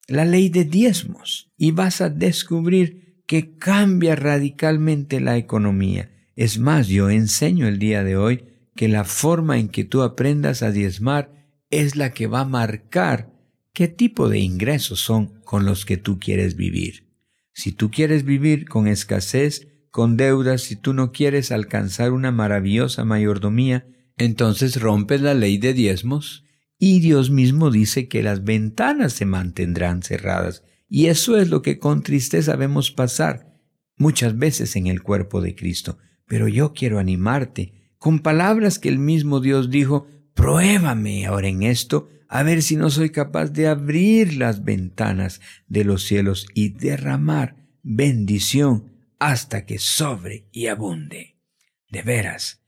la 0.08 0.26
ley 0.26 0.50
de 0.50 0.66
diezmos 0.66 1.52
y 1.58 1.72
vas 1.72 2.02
a 2.02 2.10
descubrir 2.10 3.24
que 3.26 3.58
cambia 3.58 4.16
radicalmente 4.16 5.22
la 5.22 5.38
economía. 5.38 6.12
Es 6.36 6.60
más, 6.60 6.88
yo 6.88 7.10
enseño 7.10 7.68
el 7.68 7.80
día 7.80 8.04
de 8.04 8.18
hoy 8.18 8.44
que 8.76 8.88
la 8.88 9.04
forma 9.04 9.58
en 9.58 9.70
que 9.70 9.84
tú 9.86 10.02
aprendas 10.02 10.64
a 10.64 10.72
diezmar 10.72 11.32
es 11.70 11.96
la 11.96 12.14
que 12.14 12.28
va 12.28 12.42
a 12.42 12.46
marcar 12.46 13.32
qué 13.74 13.88
tipo 13.88 14.28
de 14.28 14.40
ingresos 14.40 15.00
son 15.00 15.40
con 15.46 15.66
los 15.66 15.86
que 15.86 15.98
tú 15.98 16.20
quieres 16.20 16.56
vivir. 16.56 17.08
Si 17.54 17.72
tú 17.72 17.92
quieres 17.92 18.24
vivir 18.24 18.68
con 18.68 18.88
escasez, 18.88 19.68
con 19.92 20.18
deudas, 20.18 20.64
si 20.64 20.76
tú 20.76 20.94
no 20.94 21.12
quieres 21.12 21.52
alcanzar 21.52 22.12
una 22.12 22.32
maravillosa 22.32 23.06
mayordomía, 23.06 23.88
entonces 24.18 24.80
rompes 24.80 25.22
la 25.22 25.34
ley 25.34 25.58
de 25.58 25.74
diezmos 25.74 26.44
y 26.84 27.00
Dios 27.00 27.30
mismo 27.30 27.70
dice 27.70 28.08
que 28.08 28.24
las 28.24 28.44
ventanas 28.44 29.14
se 29.14 29.26
mantendrán 29.26 30.02
cerradas. 30.02 30.64
Y 30.90 31.06
eso 31.06 31.38
es 31.38 31.48
lo 31.48 31.62
que 31.62 31.78
con 31.78 32.02
tristeza 32.02 32.56
vemos 32.56 32.90
pasar 32.90 33.56
muchas 33.98 34.36
veces 34.36 34.76
en 34.76 34.88
el 34.88 35.04
cuerpo 35.04 35.42
de 35.42 35.54
Cristo. 35.54 36.00
Pero 36.26 36.48
yo 36.48 36.74
quiero 36.74 36.98
animarte 36.98 37.94
con 38.00 38.18
palabras 38.18 38.80
que 38.80 38.90
el 38.90 38.98
mismo 38.98 39.42
Dios 39.42 39.70
dijo, 39.70 40.08
pruébame 40.34 41.28
ahora 41.28 41.50
en 41.50 41.62
esto, 41.62 42.10
a 42.28 42.42
ver 42.42 42.64
si 42.64 42.78
no 42.78 42.90
soy 42.90 43.12
capaz 43.12 43.50
de 43.50 43.68
abrir 43.68 44.38
las 44.38 44.64
ventanas 44.64 45.40
de 45.68 45.84
los 45.84 46.08
cielos 46.08 46.48
y 46.56 46.70
derramar 46.70 47.58
bendición 47.84 48.92
hasta 49.20 49.68
que 49.68 49.78
sobre 49.78 50.48
y 50.52 50.66
abunde. 50.66 51.38
De 51.92 52.02
veras, 52.02 52.64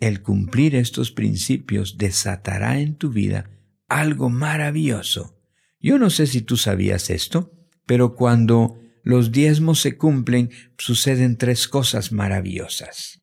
el 0.00 0.20
cumplir 0.20 0.74
estos 0.74 1.12
principios 1.12 1.96
desatará 1.96 2.78
en 2.78 2.96
tu 2.96 3.08
vida 3.08 3.52
algo 4.00 4.28
maravilloso. 4.28 5.40
Yo 5.80 5.98
no 5.98 6.10
sé 6.10 6.26
si 6.26 6.40
tú 6.40 6.56
sabías 6.56 7.10
esto, 7.10 7.52
pero 7.86 8.16
cuando 8.16 8.78
los 9.02 9.30
diezmos 9.30 9.80
se 9.80 9.96
cumplen, 9.96 10.50
suceden 10.78 11.36
tres 11.36 11.68
cosas 11.68 12.10
maravillosas. 12.10 13.22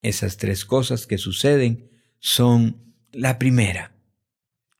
Esas 0.00 0.36
tres 0.36 0.64
cosas 0.64 1.06
que 1.06 1.18
suceden 1.18 1.90
son 2.20 2.94
la 3.12 3.38
primera. 3.38 3.96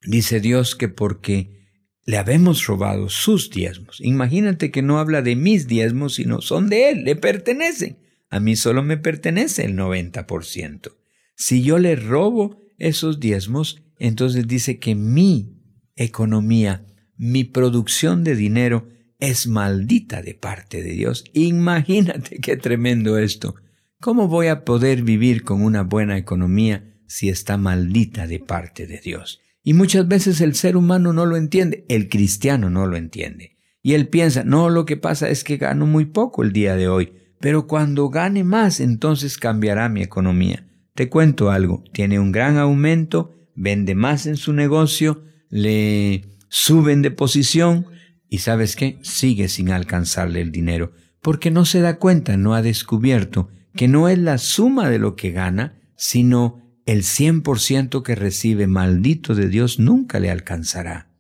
Dice 0.03 0.41
Dios 0.41 0.77
que 0.77 0.89
porque 0.89 1.67
le 2.05 2.19
habemos 2.19 2.67
robado 2.67 3.09
sus 3.09 3.51
diezmos. 3.51 4.01
Imagínate 4.01 4.71
que 4.71 4.83
no 4.83 4.99
habla 4.99 5.23
de 5.23 5.37
mis 5.37 5.67
diezmos, 5.67 6.15
sino 6.15 6.41
son 6.41 6.69
de 6.69 6.91
Él, 6.91 7.05
le 7.05 7.17
pertenecen. 7.17 7.99
A 8.31 8.39
mí 8.41 8.57
solo 8.57 8.83
me 8.83 8.97
pertenece 8.97 9.65
el 9.65 9.77
90%. 9.77 10.93
Si 11.35 11.63
yo 11.63 11.79
le 11.79 11.97
robo 11.97 12.63
esos 12.79 13.21
diezmos, 13.21 13.83
entonces 14.03 14.49
dice 14.49 14.81
que 14.81 14.97
mi 14.97 15.63
economía, 15.95 16.85
mi 17.17 17.45
producción 17.45 18.25
de 18.25 18.35
dinero 18.35 18.89
es 19.21 19.47
maldita 19.47 20.23
de 20.23 20.35
parte 20.35 20.83
de 20.83 20.91
Dios. 20.91 21.25
Imagínate 21.35 22.41
qué 22.41 22.57
tremendo 22.57 23.17
esto. 23.17 23.55
¿Cómo 24.01 24.27
voy 24.27 24.49
a 24.49 24.65
poder 24.65 25.05
vivir 25.05 25.45
con 25.45 25.63
una 25.63 25.85
buena 25.85 26.19
economía 26.19 26.97
si 27.07 27.29
está 27.29 27.57
maldita 27.57 28.27
de 28.27 28.41
parte 28.41 28.89
de 28.89 28.99
Dios? 28.99 29.41
Y 29.63 29.75
muchas 29.75 30.09
veces 30.09 30.41
el 30.41 30.57
ser 30.57 30.77
humano 30.77 31.13
no 31.13 31.25
lo 31.25 31.37
entiende, 31.37 31.85
el 31.89 32.09
cristiano 32.09 32.71
no 32.71 32.89
lo 32.89 32.97
entiende. 32.97 33.57
Y 33.85 33.95
él 33.95 34.09
piensa, 34.09 34.43
no, 34.43 34.69
lo 34.69 34.85
que 34.85 34.97
pasa 34.97 35.29
es 35.29 35.45
que 35.45 35.59
gano 35.59 35.87
muy 35.87 36.07
poco 36.07 36.43
el 36.43 36.53
día 36.53 36.75
de 36.75 36.89
hoy, 36.89 37.13
pero 37.39 37.69
cuando 37.69 38.09
gane 38.09 38.43
más, 38.43 38.81
entonces 38.81 39.39
cambiará 39.39 39.89
mi 39.89 40.03
economía. 40.03 40.67
Te 40.95 41.09
cuento 41.09 41.53
algo, 41.53 41.85
tiene 41.93 42.19
un 42.19 42.33
gran 42.33 42.57
aumento, 42.57 43.37
vende 43.55 43.95
más 43.95 44.27
en 44.27 44.37
su 44.37 44.53
negocio, 44.53 45.25
le 45.49 46.25
suben 46.49 47.03
de 47.03 47.11
posición 47.11 47.87
y 48.29 48.39
sabes 48.39 48.77
qué, 48.77 48.99
sigue 49.03 49.49
sin 49.49 49.71
alcanzarle 49.71 50.41
el 50.41 50.53
dinero, 50.53 50.93
porque 51.21 51.51
no 51.51 51.65
se 51.65 51.81
da 51.81 51.99
cuenta, 51.99 52.37
no 52.37 52.55
ha 52.55 52.63
descubierto 52.63 53.51
que 53.75 53.89
no 53.89 54.09
es 54.09 54.19
la 54.19 54.39
suma 54.39 54.89
de 54.89 54.99
lo 54.99 55.17
que 55.17 55.31
gana, 55.31 55.81
sino 55.97 56.63
el 56.85 57.05
cien 57.05 57.43
por 57.43 57.61
ciento 57.61 58.03
que 58.03 58.15
recibe 58.15 58.67
maldito 58.67 59.35
de 59.35 59.49
Dios 59.49 59.79
nunca 59.79 60.19
le 60.21 60.31
alcanzará. 60.31 61.11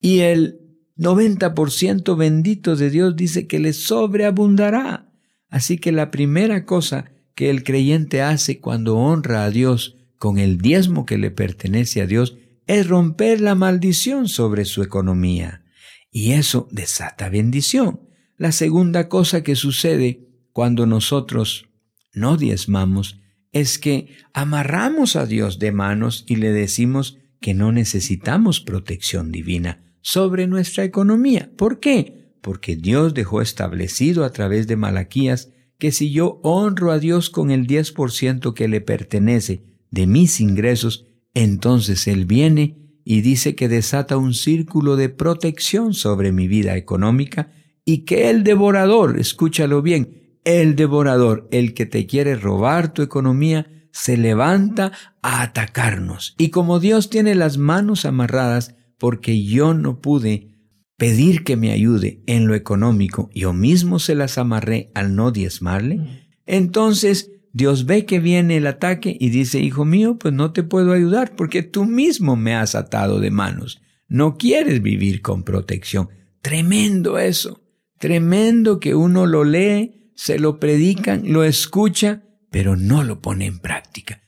Y 0.00 0.20
el 0.20 0.60
noventa 0.96 1.54
por 1.54 1.70
ciento 1.70 2.16
bendito 2.16 2.76
de 2.76 2.90
Dios 2.90 3.16
dice 3.16 3.46
que 3.46 3.58
le 3.58 3.72
sobreabundará. 3.72 5.12
Así 5.48 5.78
que 5.78 5.92
la 5.92 6.10
primera 6.10 6.64
cosa 6.64 7.12
que 7.34 7.50
el 7.50 7.62
creyente 7.62 8.22
hace 8.22 8.58
cuando 8.60 8.96
honra 8.96 9.44
a 9.44 9.50
Dios 9.50 9.96
con 10.22 10.38
el 10.38 10.58
diezmo 10.58 11.04
que 11.04 11.18
le 11.18 11.32
pertenece 11.32 12.00
a 12.00 12.06
Dios 12.06 12.36
es 12.68 12.86
romper 12.86 13.40
la 13.40 13.56
maldición 13.56 14.28
sobre 14.28 14.64
su 14.66 14.84
economía. 14.84 15.64
Y 16.12 16.30
eso 16.30 16.68
desata 16.70 17.28
bendición. 17.28 18.02
La 18.36 18.52
segunda 18.52 19.08
cosa 19.08 19.42
que 19.42 19.56
sucede 19.56 20.28
cuando 20.52 20.86
nosotros 20.86 21.70
no 22.14 22.36
diezmamos 22.36 23.18
es 23.50 23.80
que 23.80 24.14
amarramos 24.32 25.16
a 25.16 25.26
Dios 25.26 25.58
de 25.58 25.72
manos 25.72 26.24
y 26.28 26.36
le 26.36 26.52
decimos 26.52 27.18
que 27.40 27.52
no 27.52 27.72
necesitamos 27.72 28.60
protección 28.60 29.32
divina 29.32 29.92
sobre 30.02 30.46
nuestra 30.46 30.84
economía. 30.84 31.50
¿Por 31.56 31.80
qué? 31.80 32.36
Porque 32.40 32.76
Dios 32.76 33.12
dejó 33.12 33.42
establecido 33.42 34.24
a 34.24 34.30
través 34.30 34.68
de 34.68 34.76
Malaquías 34.76 35.50
que 35.80 35.90
si 35.90 36.12
yo 36.12 36.38
honro 36.44 36.92
a 36.92 37.00
Dios 37.00 37.28
con 37.28 37.50
el 37.50 37.66
10% 37.66 38.54
que 38.54 38.68
le 38.68 38.80
pertenece 38.80 39.71
de 39.92 40.08
mis 40.08 40.40
ingresos, 40.40 41.06
entonces 41.34 42.08
Él 42.08 42.24
viene 42.24 42.98
y 43.04 43.20
dice 43.20 43.54
que 43.54 43.68
desata 43.68 44.16
un 44.16 44.34
círculo 44.34 44.96
de 44.96 45.08
protección 45.08 45.94
sobre 45.94 46.32
mi 46.32 46.48
vida 46.48 46.76
económica 46.76 47.52
y 47.84 47.98
que 47.98 48.30
el 48.30 48.42
devorador, 48.42 49.18
escúchalo 49.18 49.82
bien, 49.82 50.38
el 50.44 50.74
devorador, 50.74 51.48
el 51.52 51.74
que 51.74 51.86
te 51.86 52.06
quiere 52.06 52.34
robar 52.34 52.92
tu 52.92 53.02
economía, 53.02 53.88
se 53.92 54.16
levanta 54.16 54.92
a 55.20 55.42
atacarnos. 55.42 56.34
Y 56.38 56.48
como 56.48 56.80
Dios 56.80 57.10
tiene 57.10 57.34
las 57.34 57.58
manos 57.58 58.04
amarradas, 58.04 58.74
porque 58.98 59.44
yo 59.44 59.74
no 59.74 60.00
pude 60.00 60.48
pedir 60.96 61.44
que 61.44 61.56
me 61.56 61.72
ayude 61.72 62.22
en 62.26 62.46
lo 62.46 62.54
económico, 62.54 63.28
yo 63.34 63.52
mismo 63.52 63.98
se 63.98 64.14
las 64.14 64.38
amarré 64.38 64.90
al 64.94 65.14
no 65.16 65.32
diezmarle, 65.32 66.28
entonces 66.46 67.32
Dios 67.52 67.84
ve 67.84 68.06
que 68.06 68.18
viene 68.18 68.56
el 68.56 68.66
ataque 68.66 69.16
y 69.18 69.28
dice, 69.28 69.60
hijo 69.60 69.84
mío, 69.84 70.16
pues 70.18 70.32
no 70.32 70.52
te 70.52 70.62
puedo 70.62 70.92
ayudar 70.92 71.36
porque 71.36 71.62
tú 71.62 71.84
mismo 71.84 72.34
me 72.34 72.54
has 72.54 72.74
atado 72.74 73.20
de 73.20 73.30
manos. 73.30 73.82
No 74.08 74.38
quieres 74.38 74.82
vivir 74.82 75.20
con 75.20 75.42
protección. 75.42 76.08
Tremendo 76.40 77.18
eso. 77.18 77.62
Tremendo 77.98 78.80
que 78.80 78.94
uno 78.94 79.26
lo 79.26 79.44
lee 79.44 80.02
se 80.14 80.38
lo 80.38 80.60
predican, 80.60 81.32
lo 81.32 81.44
escucha, 81.44 82.22
pero 82.50 82.76
no 82.76 83.02
lo 83.02 83.20
pone 83.20 83.46
en 83.46 83.58
práctica. 83.58 84.22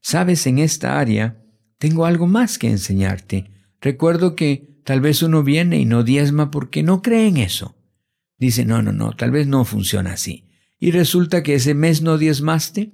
Sabes, 0.00 0.46
en 0.46 0.58
esta 0.58 1.00
área 1.00 1.42
tengo 1.78 2.06
algo 2.06 2.26
más 2.26 2.58
que 2.58 2.68
enseñarte. 2.68 3.50
Recuerdo 3.80 4.36
que 4.36 4.80
tal 4.84 5.00
vez 5.00 5.22
uno 5.22 5.42
viene 5.42 5.78
y 5.78 5.84
no 5.84 6.04
diezma 6.04 6.50
porque 6.50 6.82
no 6.82 7.02
cree 7.02 7.26
en 7.26 7.38
eso. 7.38 7.76
Dice, 8.38 8.64
no, 8.64 8.82
no, 8.82 8.92
no, 8.92 9.12
tal 9.12 9.30
vez 9.30 9.46
no 9.46 9.64
funciona 9.64 10.12
así. 10.12 10.50
Y 10.78 10.90
resulta 10.90 11.42
que 11.42 11.54
ese 11.54 11.74
mes 11.74 12.02
no 12.02 12.18
diezmaste 12.18 12.92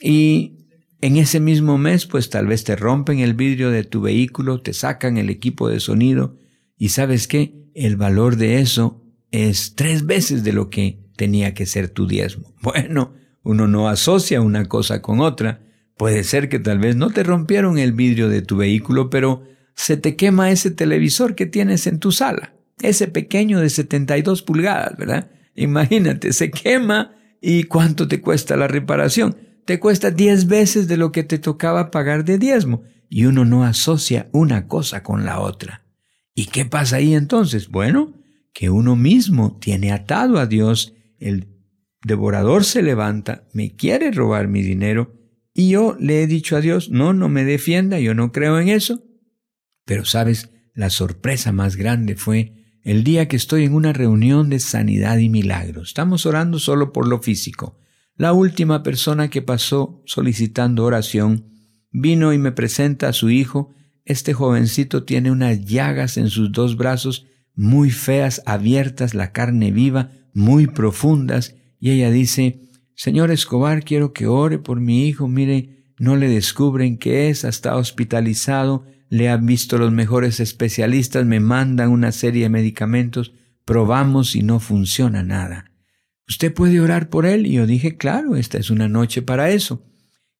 y 0.00 0.66
en 1.00 1.16
ese 1.16 1.38
mismo 1.38 1.78
mes 1.78 2.06
pues 2.06 2.30
tal 2.30 2.46
vez 2.46 2.64
te 2.64 2.76
rompen 2.76 3.20
el 3.20 3.34
vidrio 3.34 3.70
de 3.70 3.84
tu 3.84 4.00
vehículo, 4.00 4.62
te 4.62 4.72
sacan 4.72 5.18
el 5.18 5.30
equipo 5.30 5.68
de 5.68 5.80
sonido 5.80 6.38
y 6.76 6.88
sabes 6.88 7.28
qué, 7.28 7.70
el 7.74 7.96
valor 7.96 8.36
de 8.36 8.60
eso 8.60 9.02
es 9.30 9.74
tres 9.74 10.06
veces 10.06 10.44
de 10.44 10.52
lo 10.52 10.70
que 10.70 11.04
tenía 11.16 11.54
que 11.54 11.66
ser 11.66 11.88
tu 11.88 12.06
diezmo. 12.06 12.54
Bueno, 12.62 13.14
uno 13.42 13.68
no 13.68 13.88
asocia 13.88 14.40
una 14.40 14.66
cosa 14.66 15.02
con 15.02 15.20
otra. 15.20 15.60
Puede 15.98 16.24
ser 16.24 16.48
que 16.48 16.58
tal 16.58 16.78
vez 16.78 16.96
no 16.96 17.10
te 17.10 17.22
rompieron 17.22 17.78
el 17.78 17.92
vidrio 17.92 18.28
de 18.28 18.40
tu 18.40 18.56
vehículo, 18.56 19.10
pero 19.10 19.44
se 19.74 19.96
te 19.96 20.16
quema 20.16 20.50
ese 20.50 20.70
televisor 20.70 21.34
que 21.34 21.46
tienes 21.46 21.86
en 21.86 21.98
tu 21.98 22.10
sala. 22.10 22.54
Ese 22.80 23.06
pequeño 23.06 23.60
de 23.60 23.68
72 23.68 24.42
pulgadas, 24.42 24.96
¿verdad? 24.96 25.30
Imagínate, 25.54 26.32
se 26.32 26.50
quema 26.50 27.16
y 27.40 27.64
¿cuánto 27.64 28.08
te 28.08 28.20
cuesta 28.20 28.56
la 28.56 28.68
reparación? 28.68 29.36
Te 29.64 29.78
cuesta 29.80 30.10
10 30.10 30.46
veces 30.46 30.88
de 30.88 30.96
lo 30.96 31.12
que 31.12 31.24
te 31.24 31.38
tocaba 31.38 31.90
pagar 31.90 32.24
de 32.24 32.38
diezmo. 32.38 32.82
Y 33.08 33.26
uno 33.26 33.44
no 33.44 33.64
asocia 33.64 34.28
una 34.32 34.66
cosa 34.66 35.02
con 35.02 35.24
la 35.24 35.40
otra. 35.40 35.86
¿Y 36.34 36.46
qué 36.46 36.64
pasa 36.64 36.96
ahí 36.96 37.14
entonces? 37.14 37.68
Bueno, 37.68 38.14
que 38.52 38.70
uno 38.70 38.96
mismo 38.96 39.58
tiene 39.58 39.92
atado 39.92 40.38
a 40.38 40.46
Dios 40.46 40.94
el 41.18 41.48
devorador 42.04 42.64
se 42.64 42.82
levanta, 42.82 43.48
me 43.52 43.74
quiere 43.76 44.10
robar 44.10 44.48
mi 44.48 44.62
dinero, 44.62 45.14
y 45.54 45.70
yo 45.70 45.96
le 46.00 46.22
he 46.22 46.26
dicho 46.26 46.56
a 46.56 46.60
Dios, 46.60 46.90
no, 46.90 47.12
no 47.12 47.28
me 47.28 47.44
defienda, 47.44 48.00
yo 48.00 48.14
no 48.14 48.32
creo 48.32 48.58
en 48.58 48.68
eso. 48.68 49.02
Pero 49.84 50.04
sabes, 50.04 50.50
la 50.74 50.90
sorpresa 50.90 51.52
más 51.52 51.76
grande 51.76 52.16
fue 52.16 52.63
el 52.84 53.02
día 53.02 53.28
que 53.28 53.36
estoy 53.36 53.64
en 53.64 53.74
una 53.74 53.92
reunión 53.94 54.50
de 54.50 54.60
sanidad 54.60 55.16
y 55.18 55.30
milagros. 55.30 55.88
Estamos 55.88 56.26
orando 56.26 56.58
solo 56.58 56.92
por 56.92 57.08
lo 57.08 57.20
físico. 57.20 57.78
La 58.16 58.32
última 58.34 58.82
persona 58.82 59.30
que 59.30 59.42
pasó 59.42 60.02
solicitando 60.04 60.84
oración 60.84 61.46
vino 61.90 62.32
y 62.32 62.38
me 62.38 62.52
presenta 62.52 63.08
a 63.08 63.12
su 63.14 63.30
hijo. 63.30 63.74
Este 64.04 64.34
jovencito 64.34 65.04
tiene 65.04 65.30
unas 65.30 65.64
llagas 65.64 66.18
en 66.18 66.28
sus 66.28 66.52
dos 66.52 66.76
brazos 66.76 67.26
muy 67.54 67.90
feas, 67.90 68.42
abiertas, 68.46 69.14
la 69.14 69.32
carne 69.32 69.70
viva, 69.70 70.10
muy 70.34 70.66
profundas, 70.66 71.54
y 71.78 71.90
ella 71.92 72.10
dice, 72.10 72.60
Señor 72.94 73.30
Escobar, 73.30 73.84
quiero 73.84 74.12
que 74.12 74.26
ore 74.26 74.58
por 74.58 74.80
mi 74.80 75.06
hijo, 75.06 75.28
mire, 75.28 75.92
no 75.98 76.16
le 76.16 76.28
descubren 76.28 76.98
qué 76.98 77.28
es, 77.28 77.44
está 77.44 77.76
hospitalizado, 77.76 78.84
le 79.14 79.28
han 79.28 79.46
visto 79.46 79.78
los 79.78 79.92
mejores 79.92 80.40
especialistas, 80.40 81.24
me 81.24 81.38
mandan 81.38 81.90
una 81.90 82.10
serie 82.10 82.42
de 82.42 82.48
medicamentos, 82.48 83.32
probamos 83.64 84.34
y 84.34 84.42
no 84.42 84.58
funciona 84.58 85.22
nada. 85.22 85.70
¿usted 86.28 86.52
puede 86.52 86.80
orar 86.80 87.10
por 87.10 87.24
él? 87.24 87.46
Y 87.46 87.52
yo 87.52 87.66
dije, 87.66 87.96
claro, 87.96 88.34
esta 88.34 88.58
es 88.58 88.70
una 88.70 88.88
noche 88.88 89.22
para 89.22 89.50
eso. 89.50 89.86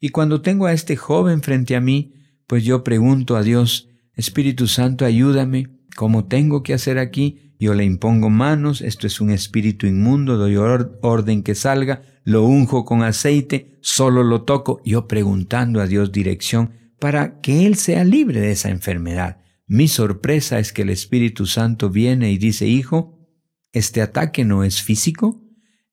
Y 0.00 0.08
cuando 0.08 0.40
tengo 0.40 0.66
a 0.66 0.72
este 0.72 0.96
joven 0.96 1.40
frente 1.40 1.76
a 1.76 1.80
mí, 1.80 2.14
pues 2.48 2.64
yo 2.64 2.82
pregunto 2.82 3.36
a 3.36 3.44
Dios, 3.44 3.90
Espíritu 4.14 4.66
Santo, 4.66 5.04
ayúdame, 5.04 5.68
¿cómo 5.94 6.24
tengo 6.26 6.64
que 6.64 6.74
hacer 6.74 6.98
aquí? 6.98 7.54
Yo 7.60 7.74
le 7.74 7.84
impongo 7.84 8.28
manos, 8.28 8.80
esto 8.80 9.06
es 9.06 9.20
un 9.20 9.30
espíritu 9.30 9.86
inmundo, 9.86 10.36
doy 10.36 10.56
orden 10.56 11.44
que 11.44 11.54
salga, 11.54 12.02
lo 12.24 12.44
unjo 12.44 12.84
con 12.84 13.04
aceite, 13.04 13.78
solo 13.82 14.24
lo 14.24 14.42
toco, 14.42 14.80
yo 14.84 15.06
preguntando 15.06 15.80
a 15.80 15.86
Dios 15.86 16.10
dirección 16.10 16.83
para 17.04 17.42
que 17.42 17.66
Él 17.66 17.74
sea 17.74 18.02
libre 18.02 18.40
de 18.40 18.52
esa 18.52 18.70
enfermedad. 18.70 19.42
Mi 19.66 19.88
sorpresa 19.88 20.58
es 20.58 20.72
que 20.72 20.80
el 20.80 20.88
Espíritu 20.88 21.44
Santo 21.44 21.90
viene 21.90 22.32
y 22.32 22.38
dice, 22.38 22.66
Hijo, 22.66 23.28
este 23.72 24.00
ataque 24.00 24.46
no 24.46 24.64
es 24.64 24.80
físico, 24.80 25.44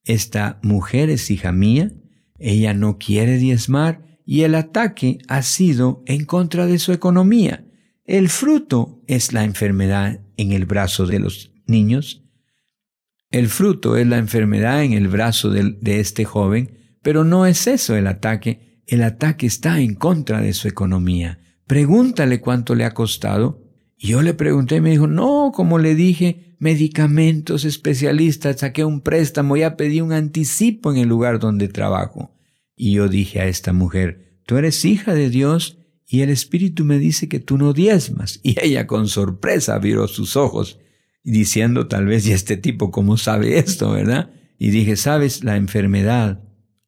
esta 0.05 0.61
mujer 0.63 1.09
es 1.09 1.29
hija 1.29 1.51
mía, 1.51 1.91
ella 2.39 2.73
no 2.73 2.97
quiere 2.97 3.39
diezmar 3.39 4.21
y 4.25 4.43
el 4.43 4.55
ataque 4.55 5.17
ha 5.27 5.41
sido 5.41 6.01
en 6.05 6.23
contra 6.23 6.65
de 6.65 6.79
su 6.79 6.93
economía. 6.93 7.67
El 8.05 8.29
fruto 8.29 9.03
es 9.05 9.33
la 9.33 9.43
enfermedad 9.43 10.21
en 10.37 10.53
el 10.53 10.65
brazo 10.65 11.07
de 11.07 11.19
los 11.19 11.51
niños. 11.67 12.23
El 13.31 13.49
fruto 13.49 13.97
es 13.97 14.07
la 14.07 14.17
enfermedad 14.17 14.81
en 14.81 14.93
el 14.93 15.09
brazo 15.09 15.49
de, 15.49 15.75
de 15.81 15.99
este 15.99 16.23
joven, 16.23 16.95
pero 17.01 17.25
no 17.25 17.45
es 17.45 17.67
eso 17.67 17.97
el 17.97 18.07
ataque. 18.07 18.70
El 18.91 19.03
ataque 19.03 19.47
está 19.47 19.79
en 19.79 19.95
contra 19.95 20.41
de 20.41 20.51
su 20.51 20.67
economía. 20.67 21.39
Pregúntale 21.65 22.41
cuánto 22.41 22.75
le 22.75 22.83
ha 22.83 22.93
costado. 22.93 23.63
Y 23.97 24.09
yo 24.09 24.21
le 24.21 24.33
pregunté 24.33 24.75
y 24.75 24.81
me 24.81 24.89
dijo, 24.89 25.07
no, 25.07 25.53
como 25.55 25.79
le 25.79 25.95
dije, 25.95 26.57
medicamentos, 26.59 27.63
especialistas, 27.63 28.59
saqué 28.59 28.83
un 28.83 28.99
préstamo, 28.99 29.55
ya 29.55 29.77
pedí 29.77 30.01
un 30.01 30.11
anticipo 30.11 30.91
en 30.91 30.97
el 30.97 31.07
lugar 31.07 31.39
donde 31.39 31.69
trabajo. 31.69 32.35
Y 32.75 32.91
yo 32.91 33.07
dije 33.07 33.39
a 33.39 33.47
esta 33.47 33.71
mujer, 33.71 34.41
tú 34.45 34.57
eres 34.57 34.83
hija 34.83 35.13
de 35.13 35.29
Dios 35.29 35.77
y 36.05 36.19
el 36.19 36.29
Espíritu 36.29 36.83
me 36.83 36.99
dice 36.99 37.29
que 37.29 37.39
tú 37.39 37.57
no 37.57 37.71
diezmas. 37.71 38.41
Y 38.43 38.57
ella 38.61 38.87
con 38.87 39.07
sorpresa 39.07 39.75
abrió 39.75 40.05
sus 40.09 40.35
ojos, 40.35 40.79
diciendo 41.23 41.87
tal 41.87 42.07
vez, 42.07 42.27
¿y 42.27 42.33
este 42.33 42.57
tipo 42.57 42.91
cómo 42.91 43.15
sabe 43.15 43.57
esto, 43.57 43.91
verdad? 43.91 44.31
Y 44.59 44.71
dije, 44.71 44.97
sabes, 44.97 45.45
la 45.45 45.55
enfermedad 45.55 46.43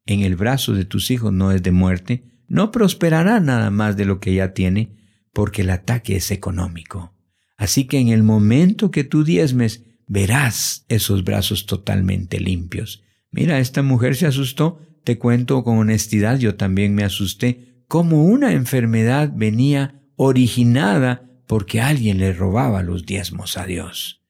en 0.06 0.20
el 0.20 0.36
brazo 0.36 0.72
de 0.72 0.84
tus 0.84 1.10
hijos 1.10 1.32
no 1.32 1.52
es 1.52 1.62
de 1.62 1.70
muerte, 1.70 2.24
no 2.48 2.70
prosperará 2.70 3.40
nada 3.40 3.70
más 3.70 3.96
de 3.96 4.04
lo 4.04 4.20
que 4.20 4.34
ya 4.34 4.52
tiene, 4.52 4.96
porque 5.32 5.62
el 5.62 5.70
ataque 5.70 6.16
es 6.16 6.30
económico. 6.30 7.14
Así 7.56 7.86
que 7.86 7.98
en 7.98 8.08
el 8.08 8.22
momento 8.22 8.90
que 8.90 9.04
tú 9.04 9.24
diezmes, 9.24 9.84
verás 10.06 10.84
esos 10.88 11.24
brazos 11.24 11.66
totalmente 11.66 12.40
limpios. 12.40 13.02
Mira, 13.30 13.58
esta 13.58 13.82
mujer 13.82 14.16
se 14.16 14.26
asustó, 14.26 14.80
te 15.02 15.18
cuento 15.18 15.64
con 15.64 15.78
honestidad, 15.78 16.38
yo 16.38 16.56
también 16.56 16.94
me 16.94 17.04
asusté, 17.04 17.84
como 17.88 18.24
una 18.24 18.52
enfermedad 18.52 19.32
venía 19.34 20.02
originada 20.16 21.30
porque 21.46 21.80
alguien 21.80 22.18
le 22.18 22.32
robaba 22.32 22.82
los 22.82 23.06
diezmos 23.06 23.56
a 23.56 23.66
Dios. 23.66 24.22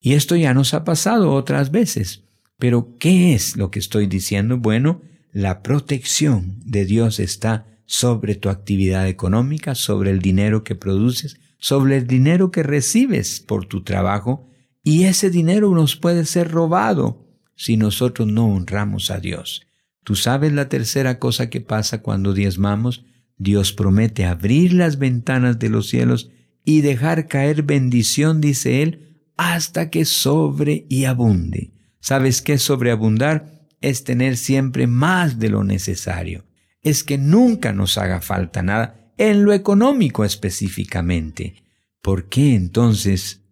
Y 0.00 0.12
esto 0.14 0.36
ya 0.36 0.54
nos 0.54 0.74
ha 0.74 0.84
pasado 0.84 1.32
otras 1.32 1.70
veces. 1.70 2.24
Pero, 2.58 2.96
¿qué 2.98 3.34
es 3.34 3.56
lo 3.56 3.70
que 3.70 3.78
estoy 3.78 4.06
diciendo? 4.06 4.58
Bueno, 4.58 5.02
la 5.32 5.62
protección 5.62 6.60
de 6.64 6.84
Dios 6.84 7.20
está 7.20 7.66
sobre 7.86 8.34
tu 8.34 8.48
actividad 8.48 9.08
económica, 9.08 9.74
sobre 9.74 10.10
el 10.10 10.20
dinero 10.20 10.64
que 10.64 10.74
produces, 10.74 11.38
sobre 11.58 11.96
el 11.96 12.06
dinero 12.06 12.50
que 12.50 12.62
recibes 12.62 13.40
por 13.40 13.66
tu 13.66 13.82
trabajo, 13.82 14.48
y 14.82 15.04
ese 15.04 15.30
dinero 15.30 15.74
nos 15.74 15.96
puede 15.96 16.24
ser 16.24 16.50
robado 16.50 17.26
si 17.56 17.76
nosotros 17.76 18.28
no 18.28 18.46
honramos 18.46 19.10
a 19.10 19.20
Dios. 19.20 19.66
Tú 20.04 20.14
sabes 20.14 20.52
la 20.52 20.68
tercera 20.68 21.18
cosa 21.18 21.50
que 21.50 21.60
pasa 21.60 22.00
cuando 22.00 22.32
diezmamos. 22.32 23.04
Dios 23.36 23.72
promete 23.72 24.24
abrir 24.24 24.72
las 24.72 24.98
ventanas 24.98 25.58
de 25.58 25.68
los 25.68 25.88
cielos 25.88 26.30
y 26.64 26.80
dejar 26.80 27.28
caer 27.28 27.62
bendición, 27.62 28.40
dice 28.40 28.82
Él, 28.82 29.22
hasta 29.36 29.90
que 29.90 30.04
sobre 30.04 30.86
y 30.88 31.04
abunde. 31.04 31.72
¿Sabes 32.00 32.42
qué 32.42 32.58
sobreabundar? 32.58 33.57
Es 33.80 34.04
tener 34.04 34.36
siempre 34.36 34.86
más 34.86 35.38
de 35.38 35.48
lo 35.48 35.64
necesario. 35.64 36.44
Es 36.82 37.04
que 37.04 37.18
nunca 37.18 37.72
nos 37.72 37.98
haga 37.98 38.20
falta 38.20 38.62
nada, 38.62 39.12
en 39.16 39.44
lo 39.44 39.52
económico 39.52 40.24
específicamente. 40.24 41.62
¿Por 42.02 42.28
qué 42.28 42.54
entonces 42.54 43.42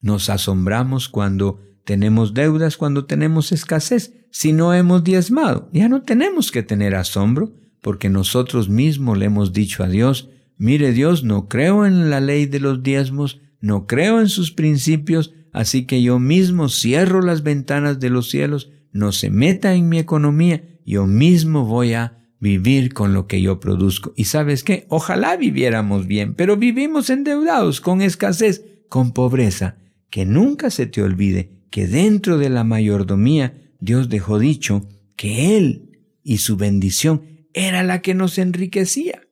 nos 0.00 0.28
asombramos 0.28 1.08
cuando 1.08 1.60
tenemos 1.84 2.34
deudas, 2.34 2.76
cuando 2.76 3.06
tenemos 3.06 3.52
escasez? 3.52 4.12
si 4.34 4.52
no 4.52 4.74
hemos 4.74 5.04
diezmado. 5.04 5.70
Ya 5.72 5.88
no 5.88 6.02
tenemos 6.02 6.50
que 6.50 6.64
tener 6.64 6.96
asombro, 6.96 7.54
porque 7.80 8.10
nosotros 8.10 8.68
mismos 8.68 9.16
le 9.16 9.26
hemos 9.26 9.52
dicho 9.52 9.84
a 9.84 9.88
Dios, 9.88 10.28
mire 10.58 10.90
Dios, 10.90 11.22
no 11.22 11.46
creo 11.48 11.86
en 11.86 12.10
la 12.10 12.20
ley 12.20 12.46
de 12.46 12.58
los 12.58 12.82
diezmos, 12.82 13.40
no 13.60 13.86
creo 13.86 14.20
en 14.20 14.28
sus 14.28 14.50
principios, 14.50 15.34
así 15.52 15.86
que 15.86 16.02
yo 16.02 16.18
mismo 16.18 16.68
cierro 16.68 17.22
las 17.22 17.44
ventanas 17.44 18.00
de 18.00 18.10
los 18.10 18.28
cielos, 18.28 18.72
no 18.94 19.12
se 19.12 19.28
meta 19.28 19.74
en 19.74 19.90
mi 19.90 19.98
economía, 19.98 20.64
yo 20.86 21.06
mismo 21.06 21.66
voy 21.66 21.92
a 21.92 22.30
vivir 22.40 22.94
con 22.94 23.12
lo 23.12 23.26
que 23.26 23.42
yo 23.42 23.58
produzco. 23.58 24.14
Y 24.16 24.24
sabes 24.24 24.62
qué, 24.62 24.86
ojalá 24.88 25.36
viviéramos 25.36 26.06
bien, 26.06 26.34
pero 26.34 26.56
vivimos 26.56 27.10
endeudados, 27.10 27.80
con 27.80 28.00
escasez, 28.00 28.64
con 28.88 29.12
pobreza. 29.12 29.78
Que 30.10 30.24
nunca 30.24 30.70
se 30.70 30.86
te 30.86 31.02
olvide 31.02 31.66
que 31.70 31.88
dentro 31.88 32.38
de 32.38 32.50
la 32.50 32.62
mayordomía 32.62 33.72
Dios 33.80 34.08
dejó 34.08 34.38
dicho 34.38 34.88
que 35.16 35.56
Él 35.56 35.90
y 36.22 36.38
su 36.38 36.56
bendición 36.56 37.48
era 37.52 37.82
la 37.82 38.00
que 38.00 38.14
nos 38.14 38.38
enriquecía. 38.38 39.22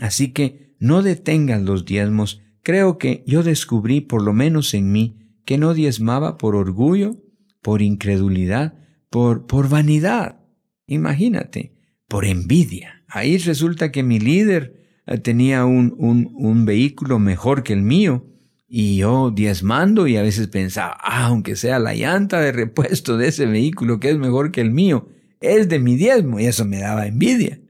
Así 0.00 0.32
que 0.32 0.74
no 0.80 1.02
detengan 1.02 1.64
los 1.64 1.84
diezmos. 1.84 2.42
Creo 2.64 2.98
que 2.98 3.22
yo 3.24 3.44
descubrí, 3.44 4.00
por 4.00 4.22
lo 4.22 4.32
menos 4.32 4.74
en 4.74 4.90
mí, 4.90 5.38
que 5.44 5.58
no 5.58 5.74
diezmaba 5.74 6.38
por 6.38 6.56
orgullo, 6.56 7.22
por 7.62 7.80
incredulidad, 7.80 8.74
por, 9.08 9.46
por 9.46 9.68
vanidad. 9.68 10.40
Imagínate, 10.86 11.72
por 12.08 12.24
envidia. 12.24 13.04
Ahí 13.08 13.38
resulta 13.38 13.92
que 13.92 14.02
mi 14.02 14.18
líder 14.18 14.82
eh, 15.06 15.18
tenía 15.18 15.64
un, 15.64 15.94
un, 15.96 16.30
un 16.34 16.64
vehículo 16.66 17.18
mejor 17.18 17.62
que 17.62 17.72
el 17.72 17.82
mío 17.82 18.26
y 18.74 18.96
yo 18.96 19.30
diezmando 19.30 20.06
y 20.06 20.16
a 20.16 20.22
veces 20.22 20.48
pensaba, 20.48 20.96
ah, 21.00 21.26
aunque 21.26 21.56
sea 21.56 21.78
la 21.78 21.94
llanta 21.94 22.40
de 22.40 22.52
repuesto 22.52 23.18
de 23.18 23.28
ese 23.28 23.44
vehículo 23.44 24.00
que 24.00 24.10
es 24.10 24.16
mejor 24.16 24.50
que 24.50 24.62
el 24.62 24.70
mío, 24.70 25.08
es 25.42 25.68
de 25.68 25.78
mi 25.78 25.94
diezmo 25.94 26.40
y 26.40 26.46
eso 26.46 26.64
me 26.64 26.78
daba 26.78 27.06
envidia. 27.06 27.60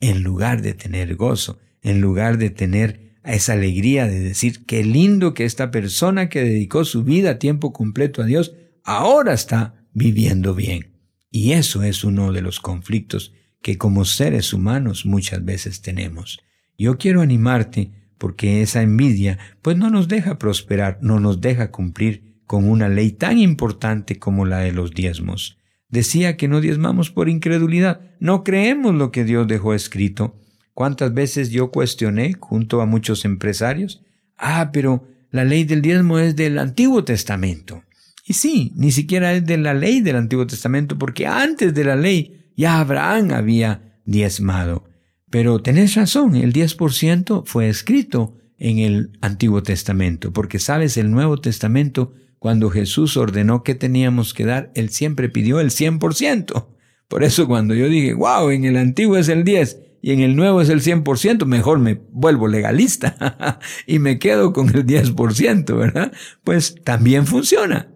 En 0.00 0.22
lugar 0.24 0.60
de 0.60 0.74
tener 0.74 1.14
gozo, 1.14 1.60
en 1.82 2.00
lugar 2.00 2.36
de 2.38 2.50
tener 2.50 3.12
esa 3.22 3.52
alegría 3.52 4.06
de 4.06 4.18
decir, 4.18 4.64
qué 4.66 4.82
lindo 4.82 5.34
que 5.34 5.44
esta 5.44 5.70
persona 5.70 6.28
que 6.28 6.42
dedicó 6.42 6.84
su 6.84 7.04
vida 7.04 7.30
a 7.30 7.38
tiempo 7.38 7.72
completo 7.72 8.22
a 8.22 8.26
Dios, 8.26 8.54
ahora 8.84 9.32
está 9.32 9.86
viviendo 9.92 10.54
bien. 10.54 10.98
Y 11.30 11.52
eso 11.52 11.82
es 11.82 12.04
uno 12.04 12.32
de 12.32 12.42
los 12.42 12.60
conflictos 12.60 13.32
que 13.62 13.78
como 13.78 14.04
seres 14.04 14.52
humanos 14.52 15.06
muchas 15.06 15.44
veces 15.44 15.82
tenemos. 15.82 16.40
Yo 16.78 16.98
quiero 16.98 17.20
animarte 17.20 17.92
porque 18.18 18.62
esa 18.62 18.82
envidia 18.82 19.38
pues 19.62 19.76
no 19.76 19.90
nos 19.90 20.08
deja 20.08 20.38
prosperar, 20.38 20.98
no 21.02 21.20
nos 21.20 21.40
deja 21.40 21.70
cumplir 21.70 22.42
con 22.46 22.68
una 22.68 22.88
ley 22.88 23.12
tan 23.12 23.38
importante 23.38 24.18
como 24.18 24.44
la 24.44 24.58
de 24.58 24.72
los 24.72 24.92
diezmos. 24.92 25.58
Decía 25.88 26.36
que 26.36 26.48
no 26.48 26.60
diezmamos 26.60 27.10
por 27.10 27.28
incredulidad, 27.28 28.00
no 28.18 28.44
creemos 28.44 28.94
lo 28.94 29.10
que 29.10 29.24
Dios 29.24 29.46
dejó 29.46 29.74
escrito. 29.74 30.36
¿Cuántas 30.74 31.12
veces 31.12 31.50
yo 31.50 31.70
cuestioné 31.70 32.34
junto 32.34 32.80
a 32.80 32.86
muchos 32.86 33.24
empresarios? 33.24 34.02
Ah, 34.36 34.70
pero 34.72 35.06
la 35.30 35.44
ley 35.44 35.64
del 35.64 35.82
diezmo 35.82 36.18
es 36.18 36.36
del 36.36 36.58
Antiguo 36.58 37.04
Testamento. 37.04 37.82
Y 38.24 38.34
sí, 38.34 38.72
ni 38.76 38.92
siquiera 38.92 39.32
es 39.32 39.46
de 39.46 39.58
la 39.58 39.74
ley 39.74 40.00
del 40.00 40.16
Antiguo 40.16 40.46
Testamento, 40.46 40.98
porque 40.98 41.26
antes 41.26 41.74
de 41.74 41.84
la 41.84 41.96
ley 41.96 42.52
ya 42.56 42.80
Abraham 42.80 43.32
había 43.32 43.98
diezmado. 44.04 44.84
Pero 45.30 45.60
tenés 45.60 45.94
razón, 45.94 46.34
el 46.34 46.52
10% 46.52 47.44
fue 47.46 47.68
escrito 47.68 48.36
en 48.58 48.78
el 48.78 49.18
Antiguo 49.20 49.62
Testamento, 49.62 50.32
porque 50.32 50.58
sabes, 50.58 50.96
el 50.96 51.10
Nuevo 51.10 51.38
Testamento, 51.38 52.12
cuando 52.38 52.68
Jesús 52.68 53.16
ordenó 53.16 53.62
que 53.62 53.74
teníamos 53.74 54.34
que 54.34 54.44
dar, 54.44 54.70
Él 54.74 54.90
siempre 54.90 55.28
pidió 55.28 55.60
el 55.60 55.70
100%. 55.70 56.66
Por 57.08 57.24
eso 57.24 57.46
cuando 57.46 57.74
yo 57.74 57.88
dije, 57.88 58.14
wow, 58.14 58.50
en 58.50 58.64
el 58.64 58.76
Antiguo 58.76 59.16
es 59.16 59.28
el 59.28 59.44
10 59.44 59.78
y 60.02 60.12
en 60.12 60.20
el 60.20 60.36
Nuevo 60.36 60.60
es 60.60 60.68
el 60.68 60.82
100%, 60.82 61.44
mejor 61.46 61.78
me 61.78 62.00
vuelvo 62.10 62.48
legalista 62.48 63.58
y 63.86 63.98
me 63.98 64.18
quedo 64.18 64.52
con 64.52 64.68
el 64.68 64.86
10%, 64.86 65.76
¿verdad? 65.76 66.12
Pues 66.44 66.76
también 66.84 67.26
funciona. 67.26 67.88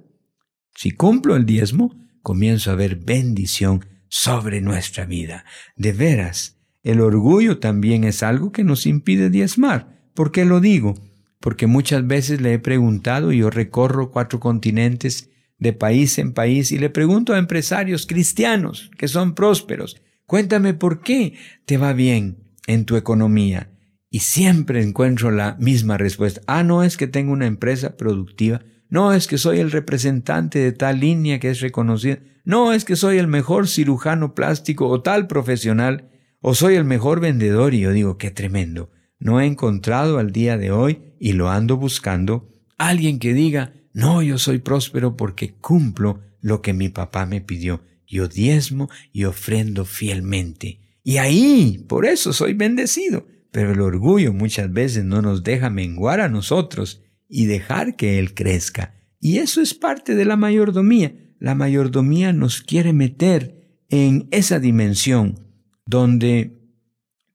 Si 0.74 0.90
cumplo 0.90 1.36
el 1.36 1.46
diezmo, 1.46 1.94
comienzo 2.22 2.70
a 2.70 2.74
ver 2.74 2.96
bendición 2.96 3.84
sobre 4.08 4.60
nuestra 4.60 5.06
vida. 5.06 5.44
De 5.76 5.92
veras, 5.92 6.58
el 6.82 7.00
orgullo 7.00 7.58
también 7.58 8.04
es 8.04 8.22
algo 8.22 8.52
que 8.52 8.64
nos 8.64 8.86
impide 8.86 9.30
diezmar. 9.30 10.08
¿Por 10.14 10.32
qué 10.32 10.44
lo 10.44 10.60
digo? 10.60 10.94
Porque 11.40 11.66
muchas 11.66 12.06
veces 12.06 12.40
le 12.40 12.54
he 12.54 12.58
preguntado 12.58 13.32
y 13.32 13.38
yo 13.38 13.50
recorro 13.50 14.10
cuatro 14.10 14.40
continentes 14.40 15.30
de 15.58 15.72
país 15.72 16.18
en 16.18 16.32
país 16.32 16.72
y 16.72 16.78
le 16.78 16.90
pregunto 16.90 17.32
a 17.32 17.38
empresarios 17.38 18.06
cristianos 18.06 18.90
que 18.98 19.08
son 19.08 19.34
prósperos, 19.34 20.00
cuéntame 20.26 20.74
por 20.74 21.00
qué 21.02 21.34
te 21.64 21.76
va 21.78 21.92
bien 21.92 22.52
en 22.66 22.84
tu 22.84 22.96
economía. 22.96 23.70
Y 24.10 24.20
siempre 24.20 24.82
encuentro 24.82 25.30
la 25.30 25.56
misma 25.58 25.98
respuesta. 25.98 26.40
Ah, 26.46 26.62
no 26.62 26.84
es 26.84 26.96
que 26.96 27.08
tengo 27.08 27.32
una 27.32 27.46
empresa 27.46 27.96
productiva. 27.96 28.62
No 28.94 29.12
es 29.12 29.26
que 29.26 29.38
soy 29.38 29.58
el 29.58 29.72
representante 29.72 30.60
de 30.60 30.70
tal 30.70 31.00
línea 31.00 31.40
que 31.40 31.50
es 31.50 31.58
reconocida. 31.58 32.20
No 32.44 32.72
es 32.72 32.84
que 32.84 32.94
soy 32.94 33.18
el 33.18 33.26
mejor 33.26 33.66
cirujano 33.66 34.36
plástico 34.36 34.86
o 34.86 35.02
tal 35.02 35.26
profesional. 35.26 36.12
O 36.40 36.54
soy 36.54 36.76
el 36.76 36.84
mejor 36.84 37.18
vendedor. 37.18 37.74
Y 37.74 37.80
yo 37.80 37.90
digo, 37.90 38.18
qué 38.18 38.30
tremendo. 38.30 38.92
No 39.18 39.40
he 39.40 39.46
encontrado 39.46 40.18
al 40.18 40.30
día 40.30 40.56
de 40.58 40.70
hoy, 40.70 41.16
y 41.18 41.32
lo 41.32 41.50
ando 41.50 41.76
buscando, 41.76 42.48
alguien 42.78 43.18
que 43.18 43.34
diga, 43.34 43.72
no, 43.92 44.22
yo 44.22 44.38
soy 44.38 44.58
próspero 44.58 45.16
porque 45.16 45.54
cumplo 45.54 46.20
lo 46.40 46.62
que 46.62 46.72
mi 46.72 46.88
papá 46.88 47.26
me 47.26 47.40
pidió. 47.40 47.82
Yo 48.06 48.28
diezmo 48.28 48.88
y 49.12 49.24
ofrendo 49.24 49.84
fielmente. 49.84 50.78
Y 51.02 51.16
ahí, 51.16 51.84
por 51.88 52.06
eso 52.06 52.32
soy 52.32 52.54
bendecido. 52.54 53.26
Pero 53.50 53.72
el 53.72 53.80
orgullo 53.80 54.32
muchas 54.32 54.72
veces 54.72 55.04
no 55.04 55.20
nos 55.20 55.42
deja 55.42 55.68
menguar 55.68 56.20
a 56.20 56.28
nosotros 56.28 57.03
y 57.28 57.46
dejar 57.46 57.96
que 57.96 58.18
Él 58.18 58.34
crezca. 58.34 58.94
Y 59.20 59.38
eso 59.38 59.60
es 59.60 59.74
parte 59.74 60.14
de 60.14 60.24
la 60.24 60.36
mayordomía. 60.36 61.14
La 61.38 61.54
mayordomía 61.54 62.32
nos 62.32 62.60
quiere 62.60 62.92
meter 62.92 63.82
en 63.88 64.28
esa 64.30 64.60
dimensión 64.60 65.40
donde 65.86 66.58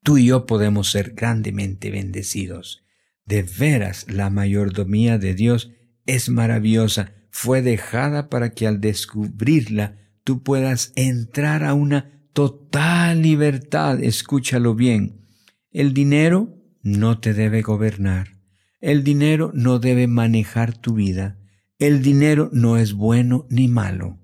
tú 0.04 0.18
y 0.18 0.26
yo 0.26 0.46
podemos 0.46 0.92
ser 0.92 1.14
grandemente 1.14 1.92
bendecidos. 1.92 2.84
De 3.26 3.44
veras, 3.44 4.08
la 4.10 4.30
mayordomía 4.30 5.18
de 5.18 5.36
Dios 5.36 5.72
es 6.06 6.30
maravillosa. 6.30 7.14
Fue 7.30 7.62
dejada 7.62 8.30
para 8.30 8.52
que 8.54 8.66
al 8.66 8.82
descubrirla 8.82 9.98
tú 10.24 10.42
puedas 10.42 10.92
entrar 10.96 11.64
a 11.64 11.74
una 11.74 12.24
total 12.34 13.22
libertad. 13.22 14.04
Escúchalo 14.04 14.74
bien. 14.74 15.28
El 15.72 15.94
dinero 15.94 16.56
no 16.82 17.20
te 17.20 17.34
debe 17.34 17.62
gobernar. 17.62 18.39
El 18.82 19.04
dinero 19.04 19.52
no 19.54 19.80
debe 19.80 20.08
manejar 20.08 20.78
tu 20.78 20.94
vida. 20.94 21.38
El 21.80 22.02
dinero 22.02 22.50
no 22.54 22.78
es 22.78 22.94
bueno 22.94 23.46
ni 23.50 23.68
malo. 23.68 24.20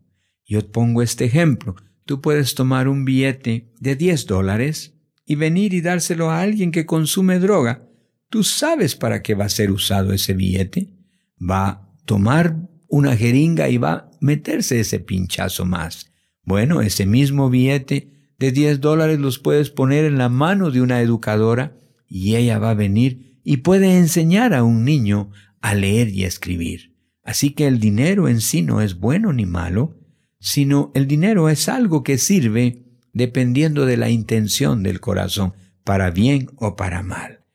Yo 0.46 0.72
pongo 0.72 1.02
este 1.02 1.26
ejemplo. 1.26 1.76
Tú 2.06 2.22
puedes 2.22 2.56
tomar 2.56 2.88
un 2.88 3.04
billete 3.04 3.74
de 3.80 3.96
10 3.96 4.28
dólares 4.28 4.94
y 5.26 5.36
venir 5.36 5.74
y 5.74 5.82
dárselo 5.82 6.30
a 6.30 6.42
alguien 6.42 6.72
que 6.72 6.86
consume 6.86 7.40
droga. 7.40 7.90
Tú 8.30 8.44
sabes 8.44 8.96
para 8.96 9.22
qué 9.22 9.36
va 9.36 9.46
a 9.46 9.50
ser 9.50 9.72
usado 9.72 10.14
ese 10.14 10.34
billete. 10.34 10.94
Va 11.38 11.68
a 11.68 11.92
tomar 12.06 12.70
una 12.88 13.18
jeringa 13.18 13.68
y 13.68 13.78
va 13.78 13.92
a 13.92 14.12
meterse 14.22 14.80
ese 14.80 15.00
pinchazo 15.00 15.66
más. 15.66 16.12
Bueno, 16.44 16.82
ese 16.82 17.06
mismo 17.06 17.50
billete 17.50 18.32
de 18.40 18.52
10 18.52 18.80
dólares 18.80 19.20
los 19.20 19.40
puedes 19.40 19.70
poner 19.70 20.06
en 20.06 20.18
la 20.18 20.30
mano 20.30 20.72
de 20.72 20.82
una 20.82 21.02
educadora 21.02 21.78
y 22.08 22.36
ella 22.36 22.60
va 22.60 22.70
a 22.70 22.76
venir 22.76 23.35
y 23.46 23.58
puede 23.58 23.98
enseñar 23.98 24.54
a 24.54 24.64
un 24.64 24.84
niño 24.84 25.30
a 25.62 25.76
leer 25.76 26.10
y 26.10 26.26
a 26.26 26.28
escribir. 26.28 26.96
Así 27.24 27.52
que 27.52 27.68
el 27.68 27.80
dinero 27.80 28.28
en 28.28 28.42
sí 28.42 28.62
no 28.62 28.82
es 28.82 29.00
bueno 29.00 29.32
ni 29.32 29.46
malo, 29.46 29.98
sino 30.40 30.92
el 30.96 31.08
dinero 31.08 31.48
es 31.48 31.70
algo 31.70 32.04
que 32.04 32.18
sirve 32.18 32.84
dependiendo 33.14 33.86
de 33.86 33.96
la 33.96 34.10
intención 34.10 34.84
del 34.84 35.00
corazón, 35.00 35.54
para 35.86 36.12
bien 36.12 36.50
o 36.58 36.76
para 36.76 37.02
mal. 37.02 37.46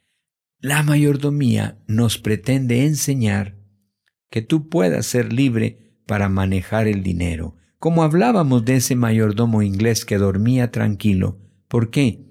La 0.60 0.82
mayordomía 0.82 1.78
nos 1.86 2.16
pretende 2.16 2.86
enseñar 2.86 3.58
que 4.30 4.40
tú 4.40 4.68
puedas 4.68 5.04
ser 5.04 5.32
libre 5.32 5.98
para 6.06 6.28
manejar 6.28 6.86
el 6.86 7.02
dinero, 7.02 7.56
como 7.78 8.04
hablábamos 8.04 8.64
de 8.64 8.76
ese 8.76 8.94
mayordomo 8.94 9.62
inglés 9.62 10.04
que 10.04 10.16
dormía 10.16 10.70
tranquilo. 10.70 11.38
¿Por 11.68 11.90
qué? 11.90 12.24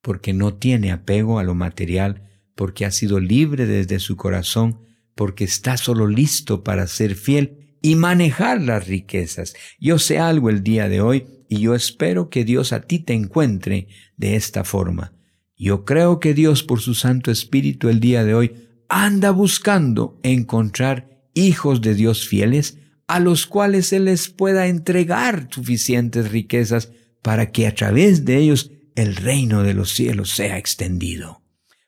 Porque 0.00 0.32
no 0.32 0.54
tiene 0.54 0.90
apego 0.90 1.38
a 1.38 1.44
lo 1.44 1.54
material, 1.54 2.31
porque 2.54 2.84
ha 2.84 2.90
sido 2.90 3.20
libre 3.20 3.66
desde 3.66 3.98
su 3.98 4.16
corazón, 4.16 4.80
porque 5.14 5.44
está 5.44 5.76
solo 5.76 6.06
listo 6.06 6.62
para 6.62 6.86
ser 6.86 7.14
fiel 7.14 7.76
y 7.82 7.96
manejar 7.96 8.60
las 8.60 8.86
riquezas. 8.86 9.54
Yo 9.80 9.98
sé 9.98 10.18
algo 10.18 10.50
el 10.50 10.62
día 10.62 10.88
de 10.88 11.00
hoy 11.00 11.26
y 11.48 11.60
yo 11.60 11.74
espero 11.74 12.30
que 12.30 12.44
Dios 12.44 12.72
a 12.72 12.82
ti 12.82 12.98
te 12.98 13.12
encuentre 13.12 13.88
de 14.16 14.36
esta 14.36 14.64
forma. 14.64 15.12
Yo 15.56 15.84
creo 15.84 16.18
que 16.18 16.34
Dios 16.34 16.62
por 16.62 16.80
su 16.80 16.94
Santo 16.94 17.30
Espíritu 17.30 17.88
el 17.88 18.00
día 18.00 18.24
de 18.24 18.34
hoy 18.34 18.68
anda 18.88 19.30
buscando 19.30 20.18
encontrar 20.22 21.22
hijos 21.34 21.80
de 21.80 21.94
Dios 21.94 22.26
fieles 22.26 22.78
a 23.06 23.20
los 23.20 23.46
cuales 23.46 23.86
se 23.86 24.00
les 24.00 24.28
pueda 24.28 24.66
entregar 24.66 25.48
suficientes 25.50 26.30
riquezas 26.30 26.90
para 27.20 27.50
que 27.50 27.66
a 27.66 27.74
través 27.74 28.24
de 28.24 28.38
ellos 28.38 28.70
el 28.94 29.16
reino 29.16 29.62
de 29.62 29.74
los 29.74 29.92
cielos 29.92 30.30
sea 30.30 30.58
extendido, 30.58 31.41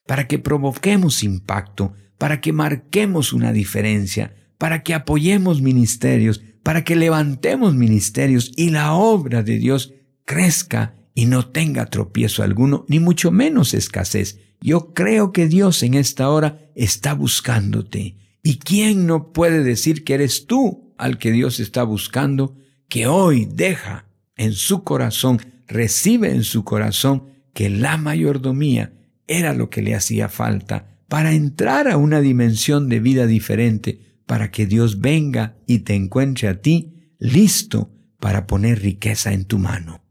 para 0.07 0.27
que 0.29 0.39
provoquemos 0.39 1.23
impacto, 1.23 1.95
para 2.19 2.41
que 2.41 2.53
marquemos 2.53 3.33
una 3.33 3.53
diferencia, 3.53 4.35
para 4.59 4.83
que 4.83 4.95
apoyemos 4.95 5.63
ministerios, 5.63 6.43
para 6.63 6.85
que 6.85 6.97
levantemos 6.97 7.75
ministerios 7.75 8.53
y 8.57 8.71
la 8.71 8.95
obra 8.95 9.43
de 9.43 9.59
Dios 9.59 9.93
crezca 10.25 10.97
y 11.15 11.27
no 11.27 11.49
tenga 11.49 11.87
tropiezo 11.87 12.43
alguno, 12.43 12.85
ni 12.89 12.99
mucho 12.99 13.31
menos 13.31 13.75
escasez. 13.75 14.39
Yo 14.61 14.93
creo 14.95 15.33
que 15.33 15.47
Dios 15.47 15.83
en 15.83 15.95
esta 15.95 16.29
hora 16.31 16.71
está 16.75 17.15
buscándote. 17.15 18.17
¿Y 18.43 18.59
quién 18.59 19.07
no 19.07 19.33
puede 19.33 19.63
decir 19.63 20.05
que 20.05 20.15
eres 20.15 20.47
tú 20.47 20.95
al 20.99 21.19
que 21.19 21.33
Dios 21.33 21.61
está 21.61 21.83
buscando, 21.83 22.57
que 22.89 23.07
hoy 23.07 23.47
deja 23.51 24.07
en 24.37 24.53
su 24.53 24.83
corazón, 24.83 25.41
recibe 25.67 26.31
en 26.31 26.45
su 26.45 26.65
corazón 26.65 27.29
que 27.53 27.71
la 27.71 27.97
mayordomía 27.97 28.93
era 29.27 29.55
lo 29.55 29.71
que 29.71 29.83
le 29.83 29.95
hacía 29.95 30.29
falta 30.29 30.99
para 31.09 31.33
entrar 31.33 31.89
a 31.89 31.97
una 31.97 32.21
dimensión 32.21 32.89
de 32.89 33.01
vida 33.01 33.27
diferente, 33.27 34.01
para 34.27 34.51
que 34.51 34.67
Dios 34.67 35.01
venga 35.01 35.57
y 35.67 35.81
te 35.81 35.95
encuentre 35.95 36.49
a 36.49 36.61
ti 36.61 37.13
listo 37.19 37.91
para 38.21 38.47
poner 38.47 38.81
riqueza 38.81 39.33
en 39.33 39.45
tu 39.45 39.59
mano. 39.59 40.03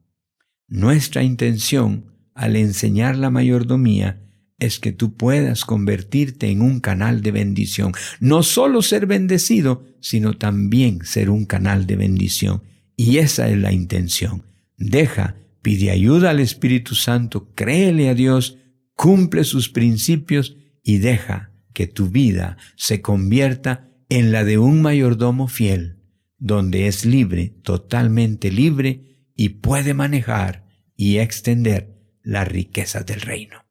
Nuestra 0.67 1.23
intención 1.23 2.05
al 2.35 2.55
enseñar 2.55 3.17
la 3.17 3.29
mayordomía 3.29 4.21
es 4.59 4.79
que 4.79 4.91
tú 4.91 5.15
puedas 5.15 5.65
convertirte 5.65 6.49
en 6.49 6.61
un 6.61 6.79
canal 6.79 7.21
de 7.21 7.31
bendición. 7.31 7.91
No 8.19 8.43
solo 8.43 8.81
ser 8.81 9.07
bendecido, 9.07 9.83
sino 9.99 10.37
también 10.37 11.05
ser 11.05 11.29
un 11.29 11.45
canal 11.45 11.85
de 11.85 11.95
bendición. 11.95 12.63
Y 12.95 13.17
esa 13.17 13.49
es 13.49 13.57
la 13.57 13.73
intención. 13.73 14.43
Deja, 14.77 15.35
pide 15.61 15.91
ayuda 15.91 16.29
al 16.29 16.39
Espíritu 16.39 16.95
Santo, 16.95 17.49
créele 17.55 18.09
a 18.09 18.13
Dios, 18.13 18.57
cumple 18.95 19.43
sus 19.43 19.69
principios 19.69 20.57
y 20.83 20.97
deja 20.97 21.51
que 21.73 21.87
tu 21.87 22.09
vida 22.09 22.57
se 22.75 23.01
convierta 23.01 23.89
en 24.09 24.31
la 24.31 24.43
de 24.43 24.57
un 24.57 24.81
mayordomo 24.81 25.47
fiel, 25.47 25.99
donde 26.37 26.87
es 26.87 27.05
libre, 27.05 27.55
totalmente 27.63 28.51
libre, 28.51 29.29
y 29.35 29.49
puede 29.49 29.93
manejar 29.93 30.65
y 30.95 31.17
extender 31.17 31.97
las 32.21 32.47
riquezas 32.47 33.05
del 33.05 33.21
reino. 33.21 33.63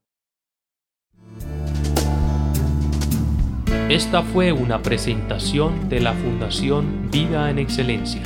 Esta 3.89 4.23
fue 4.23 4.53
una 4.53 4.83
presentación 4.83 5.89
de 5.89 6.01
la 6.01 6.15
Fundación 6.15 7.11
Vida 7.11 7.51
en 7.51 7.59
Excelencia. 7.59 8.23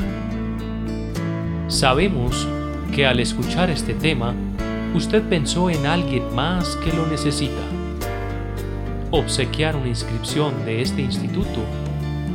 Sabemos 1.67 2.47
que 2.95 3.05
al 3.05 3.19
escuchar 3.19 3.71
este 3.71 3.95
tema, 3.95 4.35
usted 4.97 5.23
pensó 5.23 5.71
en 5.71 5.87
alguien 5.87 6.35
más 6.35 6.77
que 6.77 6.93
lo 6.93 7.07
necesita. 7.07 7.63
Obsequiar 9.11 9.77
una 9.77 9.89
inscripción 9.89 10.65
de 10.65 10.83
este 10.83 11.03
instituto 11.03 11.61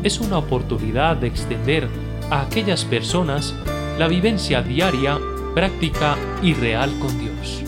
es 0.03 0.19
una 0.19 0.37
oportunidad 0.37 1.17
de 1.17 1.27
extender 1.27 1.87
a 2.29 2.41
aquellas 2.41 2.85
personas 2.85 3.53
la 3.99 4.07
vivencia 4.07 4.61
diaria, 4.61 5.19
práctica 5.53 6.15
y 6.41 6.53
real 6.53 6.91
con 6.99 7.19
Dios. 7.19 7.63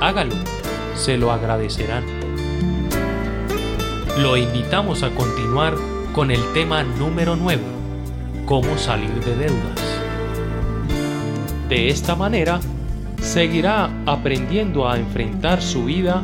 Hágalo, 0.00 0.36
se 0.94 1.16
lo 1.16 1.32
agradecerán 1.32 2.18
lo 4.18 4.36
invitamos 4.36 5.04
a 5.04 5.10
continuar 5.10 5.76
con 6.12 6.32
el 6.32 6.40
tema 6.52 6.82
número 6.82 7.36
9, 7.36 7.62
cómo 8.46 8.76
salir 8.76 9.12
de 9.24 9.36
deudas. 9.36 10.00
De 11.68 11.88
esta 11.88 12.16
manera, 12.16 12.58
seguirá 13.20 13.90
aprendiendo 14.06 14.88
a 14.88 14.98
enfrentar 14.98 15.62
su 15.62 15.84
vida 15.84 16.22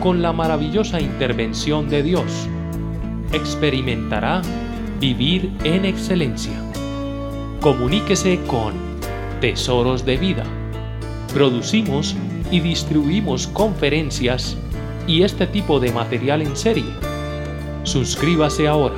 con 0.00 0.22
la 0.22 0.32
maravillosa 0.32 1.00
intervención 1.00 1.88
de 1.88 2.02
Dios. 2.02 2.48
Experimentará 3.32 4.42
vivir 5.00 5.50
en 5.64 5.84
excelencia. 5.84 6.58
Comuníquese 7.60 8.40
con 8.46 8.74
Tesoros 9.40 10.04
de 10.04 10.16
Vida. 10.16 10.44
Producimos 11.32 12.16
y 12.50 12.60
distribuimos 12.60 13.46
conferencias 13.46 14.56
y 15.06 15.22
este 15.22 15.46
tipo 15.46 15.80
de 15.80 15.92
material 15.92 16.42
en 16.42 16.56
serie 16.56 17.12
Suscríbase 17.84 18.68
ahora. 18.68 18.94